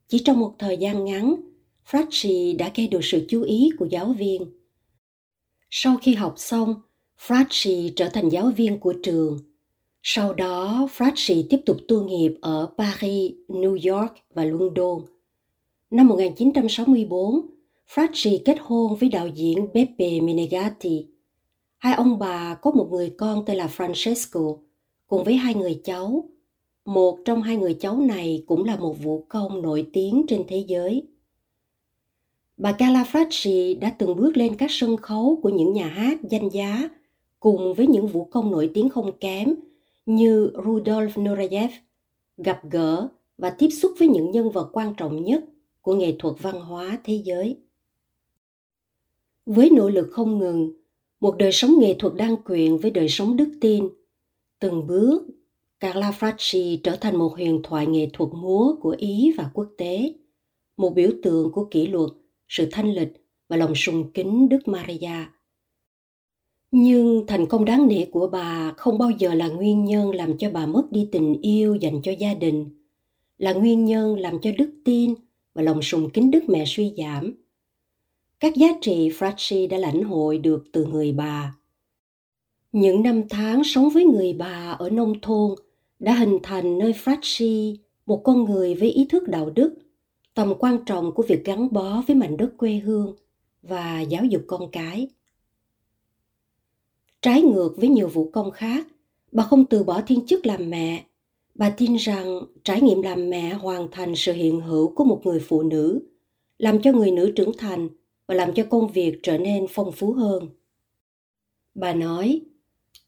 Chỉ 0.09 0.19
trong 0.19 0.41
một 0.41 0.55
thời 0.59 0.77
gian 0.77 1.05
ngắn, 1.05 1.37
Fracci 1.91 2.57
đã 2.57 2.71
gây 2.75 2.89
được 2.89 3.05
sự 3.05 3.27
chú 3.29 3.43
ý 3.43 3.71
của 3.79 3.87
giáo 3.91 4.15
viên. 4.19 4.43
Sau 5.71 5.97
khi 6.03 6.15
học 6.15 6.35
xong, 6.37 6.75
Fracci 7.27 7.91
trở 7.97 8.09
thành 8.09 8.29
giáo 8.29 8.53
viên 8.57 8.81
của 8.81 8.95
trường. 9.03 9.50
Sau 10.03 10.35
đó, 10.35 10.89
Fratchi 10.97 11.43
tiếp 11.51 11.61
tục 11.67 11.77
tu 11.89 12.05
nghiệp 12.05 12.35
ở 12.41 12.69
Paris, 12.79 13.33
New 13.49 13.95
York 13.95 14.13
và 14.35 14.45
London. 14.45 15.03
Năm 15.91 16.07
1964, 16.07 17.41
Fratchi 17.95 18.39
kết 18.45 18.57
hôn 18.61 18.97
với 18.97 19.09
đạo 19.09 19.29
diễn 19.29 19.69
Beppe 19.75 20.21
Menegatti. 20.21 21.07
Hai 21.79 21.95
ông 21.95 22.19
bà 22.19 22.55
có 22.55 22.71
một 22.71 22.89
người 22.91 23.11
con 23.19 23.45
tên 23.45 23.57
là 23.57 23.67
Francesco, 23.77 24.57
cùng 25.07 25.25
với 25.25 25.35
hai 25.35 25.55
người 25.55 25.81
cháu. 25.85 26.25
Một 26.85 27.19
trong 27.25 27.43
hai 27.43 27.57
người 27.57 27.75
cháu 27.75 27.97
này 27.97 28.45
cũng 28.47 28.65
là 28.65 28.77
một 28.77 29.03
vũ 29.03 29.25
công 29.29 29.63
nổi 29.63 29.87
tiếng 29.93 30.25
trên 30.29 30.43
thế 30.49 30.65
giới. 30.69 31.03
Bà 32.57 32.73
Carla 32.73 33.03
Fratchi 33.03 33.79
đã 33.79 33.91
từng 33.99 34.17
bước 34.17 34.37
lên 34.37 34.57
các 34.57 34.71
sân 34.71 34.97
khấu 34.97 35.39
của 35.43 35.49
những 35.49 35.73
nhà 35.73 35.87
hát 35.89 36.19
danh 36.23 36.49
giá 36.49 36.89
cùng 37.41 37.75
với 37.75 37.87
những 37.87 38.07
vũ 38.07 38.25
công 38.25 38.51
nổi 38.51 38.71
tiếng 38.75 38.89
không 38.89 39.19
kém 39.19 39.55
như 40.17 40.51
Rudolf 40.55 41.23
Nureyev, 41.23 41.71
gặp 42.37 42.61
gỡ 42.71 43.09
và 43.39 43.51
tiếp 43.51 43.69
xúc 43.69 43.93
với 43.99 44.09
những 44.09 44.31
nhân 44.31 44.51
vật 44.51 44.71
quan 44.73 44.95
trọng 44.97 45.25
nhất 45.25 45.45
của 45.81 45.95
nghệ 45.95 46.17
thuật 46.19 46.35
văn 46.43 46.61
hóa 46.61 46.99
thế 47.05 47.23
giới. 47.25 47.57
Với 49.47 49.71
nỗ 49.71 49.89
lực 49.89 50.09
không 50.13 50.39
ngừng, 50.39 50.73
một 51.21 51.37
đời 51.39 51.53
sống 51.53 51.75
nghệ 51.79 51.97
thuật 51.99 52.15
đan 52.15 52.37
quyện 52.37 52.77
với 52.77 52.91
đời 52.91 53.09
sống 53.09 53.37
đức 53.37 53.49
tin– 53.61 53.89
Từng 54.61 54.87
bước, 54.87 55.27
Carla 55.81 56.11
Fracci 56.11 56.79
trở 56.83 56.97
thành 56.97 57.17
một 57.17 57.33
huyền 57.37 57.61
thoại 57.65 57.87
nghệ 57.87 58.09
thuật 58.13 58.31
múa 58.33 58.75
của 58.81 58.97
Ý 58.99 59.33
và 59.37 59.51
quốc 59.55 59.69
tế, 59.79 60.15
một 60.77 60.91
biểu 60.95 61.11
tượng 61.23 61.53
của 61.53 61.65
kỷ 61.65 61.87
luật, 61.87 62.11
sự 62.49 62.69
thanh 62.73 62.93
lịch 62.95 63.13
và 63.49 63.57
lòng 63.57 63.75
sùng 63.75 64.13
kính 64.13 64.49
Đức 64.49 64.69
Maria. 64.69 65.27
Nhưng 66.71 67.25
thành 67.27 67.47
công 67.47 67.65
đáng 67.65 67.89
nể 67.89 68.05
của 68.05 68.27
bà 68.27 68.73
không 68.77 68.99
bao 68.99 69.11
giờ 69.11 69.35
là 69.35 69.49
nguyên 69.49 69.85
nhân 69.85 70.15
làm 70.15 70.39
cho 70.39 70.51
bà 70.51 70.67
mất 70.67 70.93
đi 70.93 71.09
tình 71.13 71.41
yêu 71.43 71.75
dành 71.75 72.03
cho 72.03 72.13
gia 72.13 72.35
đình, 72.35 72.71
là 73.39 73.53
nguyên 73.53 73.85
nhân 73.85 74.19
làm 74.19 74.39
cho 74.43 74.51
đức 74.59 74.71
tin 74.85 75.15
và 75.55 75.63
lòng 75.63 75.83
sùng 75.83 76.11
kính 76.11 76.31
Đức 76.31 76.49
Mẹ 76.49 76.65
suy 76.67 76.93
giảm. 76.99 77.35
Các 78.41 78.57
giá 78.57 78.69
trị 78.81 79.11
Fracci 79.11 79.69
đã 79.69 79.79
lãnh 79.79 80.03
hội 80.03 80.39
được 80.39 80.65
từ 80.73 80.87
người 80.87 81.13
bà 81.13 81.55
những 82.73 83.03
năm 83.03 83.23
tháng 83.29 83.65
sống 83.65 83.91
với 83.91 84.05
người 84.05 84.33
bà 84.33 84.77
ở 84.79 84.91
nông 84.91 85.21
thôn 85.21 85.55
đã 85.99 86.15
hình 86.15 86.39
thành 86.43 86.79
nơi 86.79 86.93
Fracci 86.93 87.77
một 88.07 88.21
con 88.25 88.45
người 88.45 88.75
với 88.75 88.91
ý 88.91 89.07
thức 89.11 89.29
đạo 89.29 89.51
đức, 89.51 89.75
tầm 90.35 90.55
quan 90.59 90.85
trọng 90.87 91.13
của 91.13 91.23
việc 91.23 91.45
gắn 91.45 91.73
bó 91.73 92.03
với 92.07 92.17
mảnh 92.17 92.37
đất 92.37 92.51
quê 92.59 92.73
hương 92.73 93.17
và 93.63 94.01
giáo 94.01 94.25
dục 94.25 94.43
con 94.47 94.71
cái. 94.71 95.09
Trái 97.23 97.43
ngược 97.43 97.75
với 97.77 97.89
nhiều 97.89 98.09
vũ 98.09 98.31
công 98.33 98.51
khác, 98.51 98.87
bà 99.33 99.43
không 99.43 99.65
từ 99.65 99.85
bỏ 99.85 100.01
thiên 100.07 100.27
chức 100.27 100.47
làm 100.47 100.71
mẹ. 100.71 101.05
Bà 101.55 101.71
tin 101.71 101.97
rằng 101.97 102.41
trải 102.65 102.81
nghiệm 102.81 103.03
làm 103.03 103.31
mẹ 103.31 103.55
hoàn 103.55 103.89
thành 103.91 104.13
sự 104.17 104.33
hiện 104.33 104.61
hữu 104.61 104.95
của 104.95 105.05
một 105.05 105.21
người 105.25 105.41
phụ 105.41 105.63
nữ, 105.63 106.01
làm 106.59 106.83
cho 106.83 106.93
người 106.93 107.11
nữ 107.11 107.33
trưởng 107.37 107.53
thành 107.59 107.89
và 108.27 108.35
làm 108.35 108.55
cho 108.55 108.65
công 108.71 108.93
việc 108.93 109.21
trở 109.23 109.39
nên 109.39 109.67
phong 109.71 109.93
phú 109.93 110.13
hơn. 110.13 110.49
Bà 111.75 111.95
nói, 111.95 112.41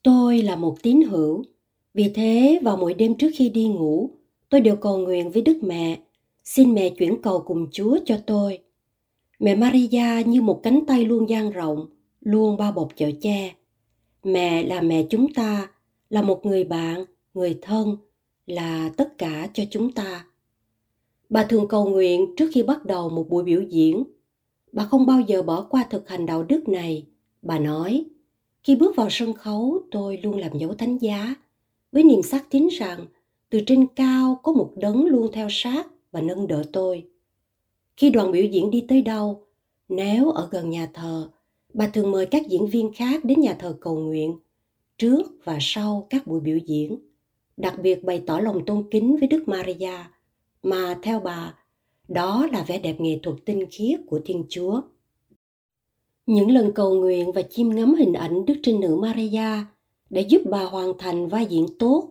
Tôi 0.03 0.43
là 0.43 0.57
một 0.57 0.83
tín 0.83 1.03
hữu, 1.03 1.45
vì 1.95 2.09
thế 2.15 2.59
vào 2.63 2.77
mỗi 2.77 2.95
đêm 2.95 3.15
trước 3.15 3.31
khi 3.35 3.49
đi 3.49 3.69
ngủ, 3.69 4.11
tôi 4.49 4.61
đều 4.61 4.77
cầu 4.77 4.99
nguyện 4.99 5.31
với 5.31 5.43
Đức 5.43 5.59
Mẹ, 5.63 5.99
xin 6.45 6.75
mẹ 6.75 6.91
chuyển 6.91 7.23
cầu 7.23 7.43
cùng 7.47 7.67
Chúa 7.73 7.99
cho 8.05 8.19
tôi. 8.27 8.59
Mẹ 9.39 9.55
Maria 9.55 10.23
như 10.27 10.43
một 10.43 10.61
cánh 10.63 10.81
tay 10.87 11.05
luôn 11.05 11.29
dang 11.29 11.51
rộng, 11.51 11.87
luôn 12.21 12.57
bao 12.57 12.73
bọc 12.73 12.89
chở 12.97 13.11
che. 13.21 13.55
Mẹ 14.25 14.63
là 14.63 14.81
mẹ 14.81 15.07
chúng 15.11 15.35
ta, 15.35 15.69
là 16.11 16.23
một 16.23 16.47
người 16.47 16.65
bạn, 16.65 17.05
người 17.35 17.59
thân, 17.63 17.97
là 18.47 18.91
tất 18.97 19.19
cả 19.19 19.49
cho 19.55 19.65
chúng 19.71 19.93
ta. 19.93 20.27
Bà 21.29 21.45
thường 21.45 21.69
cầu 21.69 21.89
nguyện 21.89 22.35
trước 22.37 22.51
khi 22.53 22.63
bắt 22.63 22.85
đầu 22.85 23.09
một 23.09 23.29
buổi 23.29 23.45
biểu 23.45 23.63
diễn. 23.63 24.05
Bà 24.73 24.85
không 24.85 25.07
bao 25.07 25.21
giờ 25.21 25.43
bỏ 25.43 25.67
qua 25.71 25.87
thực 25.91 26.09
hành 26.09 26.27
đạo 26.27 26.43
đức 26.43 26.69
này. 26.69 27.07
Bà 27.43 27.59
nói, 27.59 28.05
khi 28.63 28.77
bước 28.77 28.97
vào 28.97 29.09
sân 29.11 29.33
khấu, 29.33 29.83
tôi 29.91 30.17
luôn 30.23 30.37
làm 30.37 30.59
dấu 30.59 30.75
thánh 30.75 30.99
giá, 30.99 31.35
với 31.93 32.03
niềm 32.03 32.23
xác 32.23 32.51
tín 32.51 32.69
rằng 32.69 33.07
từ 33.51 33.61
trên 33.67 33.87
cao 33.97 34.41
có 34.43 34.53
một 34.53 34.73
đấng 34.77 35.07
luôn 35.07 35.31
theo 35.33 35.49
sát 35.51 35.87
và 36.13 36.21
nâng 36.21 36.47
đỡ 36.47 36.63
tôi. 36.73 37.07
Khi 37.97 38.11
đoàn 38.11 38.33
biểu 38.33 38.45
diễn 38.45 38.71
đi 38.71 38.85
tới 38.89 39.03
đâu, 39.03 39.47
nếu 39.89 40.31
ở 40.31 40.49
gần 40.51 40.71
nhà 40.71 40.89
thờ, 40.95 41.29
bà 41.75 41.87
thường 41.87 42.11
mời 42.11 42.27
các 42.27 42.49
diễn 42.49 42.67
viên 42.67 42.93
khác 42.93 43.25
đến 43.25 43.41
nhà 43.41 43.57
thờ 43.59 43.77
cầu 43.81 43.99
nguyện 43.99 44.37
trước 44.99 45.23
và 45.45 45.59
sau 45.61 46.07
các 46.11 46.27
buổi 46.27 46.41
biểu 46.41 46.57
diễn, 46.57 46.99
đặc 47.57 47.75
biệt 47.83 48.05
bày 48.05 48.23
tỏ 48.27 48.41
lòng 48.41 48.65
tôn 48.67 48.85
kính 48.91 49.17
với 49.17 49.29
Đức 49.29 49.49
Maria, 49.49 49.95
mà 50.63 50.99
theo 51.03 51.21
bà, 51.21 51.55
đó 52.09 52.47
là 52.53 52.65
vẻ 52.67 52.79
đẹp 52.79 53.01
nghệ 53.01 53.19
thuật 53.23 53.37
tinh 53.45 53.67
khiết 53.71 54.01
của 54.07 54.21
Thiên 54.25 54.45
Chúa. 54.49 54.81
Những 56.27 56.51
lần 56.51 56.73
cầu 56.75 56.95
nguyện 56.95 57.33
và 57.33 57.43
chiêm 57.43 57.69
ngắm 57.69 57.95
hình 57.95 58.13
ảnh 58.13 58.47
Đức 58.47 58.55
Trinh 58.63 58.81
Nữ 58.81 58.97
Maria 58.97 59.65
đã 60.11 60.21
giúp 60.21 60.43
bà 60.51 60.65
hoàn 60.65 60.93
thành 60.99 61.29
vai 61.29 61.47
diễn 61.47 61.67
tốt 61.79 62.09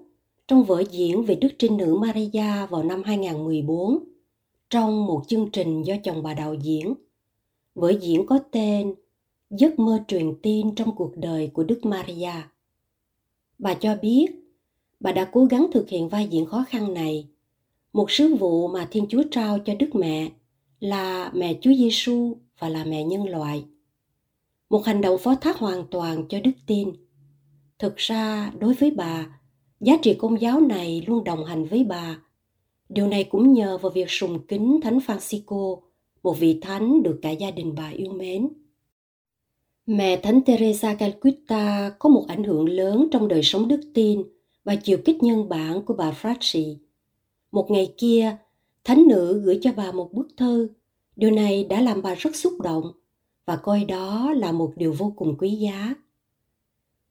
trong 0.47 0.63
vở 0.63 0.83
diễn 0.91 1.23
về 1.23 1.35
Đức 1.35 1.49
Trinh 1.59 1.77
Nữ 1.77 1.97
Maria 2.01 2.65
vào 2.69 2.83
năm 2.83 3.03
2014 3.03 3.99
trong 4.69 5.05
một 5.05 5.21
chương 5.27 5.49
trình 5.51 5.83
do 5.83 5.95
chồng 6.03 6.23
bà 6.23 6.33
đạo 6.33 6.53
diễn. 6.53 6.93
Vở 7.75 7.93
diễn 8.01 8.25
có 8.25 8.39
tên 8.51 8.93
Giấc 9.51 9.79
mơ 9.79 10.03
truyền 10.07 10.35
tin 10.41 10.75
trong 10.75 10.95
cuộc 10.95 11.11
đời 11.17 11.49
của 11.53 11.63
Đức 11.63 11.85
Maria. 11.85 12.31
Bà 13.59 13.73
cho 13.73 13.95
biết 14.01 14.27
bà 14.99 15.11
đã 15.11 15.29
cố 15.31 15.45
gắng 15.45 15.67
thực 15.73 15.89
hiện 15.89 16.09
vai 16.09 16.27
diễn 16.27 16.45
khó 16.45 16.65
khăn 16.69 16.93
này, 16.93 17.27
một 17.93 18.11
sứ 18.11 18.35
vụ 18.35 18.67
mà 18.67 18.87
Thiên 18.91 19.05
Chúa 19.09 19.23
trao 19.31 19.59
cho 19.59 19.75
Đức 19.75 19.95
Mẹ 19.95 20.29
là 20.79 21.31
mẹ 21.33 21.57
Chúa 21.61 21.73
Giêsu 21.73 22.37
và 22.59 22.69
là 22.69 22.85
mẹ 22.85 23.03
nhân 23.03 23.29
loại. 23.29 23.65
Một 24.69 24.85
hành 24.85 25.01
động 25.01 25.17
phó 25.17 25.35
thác 25.35 25.57
hoàn 25.57 25.87
toàn 25.91 26.25
cho 26.29 26.39
đức 26.39 26.51
tin. 26.67 26.91
Thực 27.79 27.97
ra 27.97 28.51
đối 28.59 28.73
với 28.73 28.91
bà 28.91 29.39
giá 29.79 29.97
trị 30.01 30.13
công 30.13 30.41
giáo 30.41 30.59
này 30.59 31.03
luôn 31.07 31.23
đồng 31.23 31.45
hành 31.45 31.65
với 31.65 31.83
bà. 31.83 32.19
Điều 32.89 33.07
này 33.07 33.23
cũng 33.23 33.53
nhờ 33.53 33.77
vào 33.77 33.89
việc 33.89 34.09
sùng 34.09 34.39
kính 34.47 34.79
thánh 34.83 34.97
francisco 34.97 35.79
một 36.23 36.39
vị 36.39 36.59
thánh 36.61 37.03
được 37.03 37.19
cả 37.21 37.29
gia 37.31 37.51
đình 37.51 37.75
bà 37.75 37.89
yêu 37.89 38.13
mến 38.13 38.49
mẹ 39.85 40.17
thánh 40.17 40.41
teresa 40.45 40.93
calcutta 40.93 41.91
có 41.99 42.09
một 42.09 42.25
ảnh 42.27 42.43
hưởng 42.43 42.69
lớn 42.69 43.07
trong 43.11 43.27
đời 43.27 43.43
sống 43.43 43.67
đức 43.67 43.81
tin 43.93 44.23
và 44.63 44.75
chiều 44.75 44.97
kích 45.05 45.23
nhân 45.23 45.49
bản 45.49 45.81
của 45.85 45.93
bà 45.93 46.11
Fracci. 46.11 46.75
Một 47.51 47.71
ngày 47.71 47.93
kia, 47.97 48.37
thánh 48.83 49.07
nữ 49.07 49.41
gửi 49.45 49.59
cho 49.61 49.71
bà 49.75 49.91
một 49.91 50.13
bức 50.13 50.27
thư. 50.37 50.69
Điều 51.15 51.31
này 51.31 51.63
đã 51.63 51.81
làm 51.81 52.01
bà 52.01 52.15
rất 52.15 52.35
xúc 52.35 52.53
động 52.61 52.91
và 53.45 53.55
coi 53.55 53.85
đó 53.85 54.33
là 54.33 54.51
một 54.51 54.73
điều 54.75 54.93
vô 54.93 55.13
cùng 55.15 55.35
quý 55.39 55.49
giá. 55.49 55.93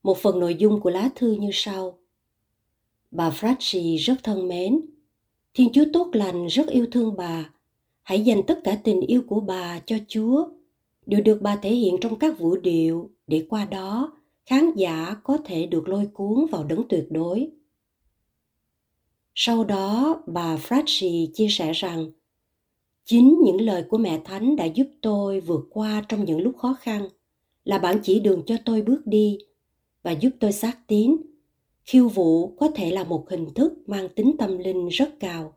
Một 0.03 0.19
phần 0.19 0.41
nội 0.41 0.55
dung 0.55 0.81
của 0.81 0.91
lá 0.91 1.11
thư 1.15 1.33
như 1.33 1.51
sau. 1.53 1.99
Bà 3.11 3.31
Fracci 3.31 3.97
rất 3.97 4.15
thân 4.23 4.49
mến. 4.49 4.81
Thiên 5.55 5.73
Chúa 5.73 5.85
tốt 5.93 6.11
lành 6.13 6.47
rất 6.47 6.69
yêu 6.69 6.87
thương 6.93 7.17
bà. 7.17 7.51
Hãy 8.03 8.21
dành 8.21 8.43
tất 8.47 8.61
cả 8.65 8.79
tình 8.85 9.01
yêu 9.01 9.23
của 9.29 9.41
bà 9.41 9.81
cho 9.87 9.97
Chúa. 10.09 10.49
Đều 11.11 11.21
được 11.21 11.39
bà 11.43 11.57
thể 11.57 11.71
hiện 11.71 11.97
trong 12.01 12.19
các 12.19 12.39
vũ 12.39 12.57
điệu 12.57 13.11
để 13.27 13.47
qua 13.49 13.65
đó 13.65 14.13
khán 14.47 14.73
giả 14.77 15.17
có 15.25 15.39
thể 15.45 15.67
được 15.67 15.89
lôi 15.89 16.07
cuốn 16.07 16.47
vào 16.51 16.65
đấng 16.65 16.89
tuyệt 16.89 17.07
đối. 17.11 17.51
Sau 19.35 19.65
đó, 19.65 20.23
bà 20.27 20.57
Fracci 20.57 21.27
chia 21.35 21.49
sẻ 21.51 21.73
rằng 21.73 22.11
Chính 23.05 23.41
những 23.45 23.61
lời 23.61 23.85
của 23.89 23.99
mẹ 23.99 24.21
Thánh 24.25 24.57
đã 24.57 24.65
giúp 24.65 24.87
tôi 25.03 25.41
vượt 25.41 25.67
qua 25.71 26.05
trong 26.09 26.25
những 26.25 26.41
lúc 26.41 26.57
khó 26.59 26.77
khăn, 26.81 27.09
là 27.65 27.79
bạn 27.79 27.97
chỉ 28.03 28.21
đường 28.21 28.43
cho 28.47 28.57
tôi 28.65 28.83
bước 28.83 29.07
đi 29.07 29.39
và 30.03 30.11
giúp 30.11 30.31
tôi 30.41 30.53
xác 30.53 30.87
tín 30.87 31.17
khiêu 31.83 32.09
vũ 32.09 32.57
có 32.57 32.69
thể 32.75 32.91
là 32.91 33.05
một 33.05 33.31
hình 33.31 33.47
thức 33.55 33.73
mang 33.87 34.09
tính 34.09 34.37
tâm 34.39 34.59
linh 34.59 34.89
rất 34.89 35.21
cao 35.21 35.57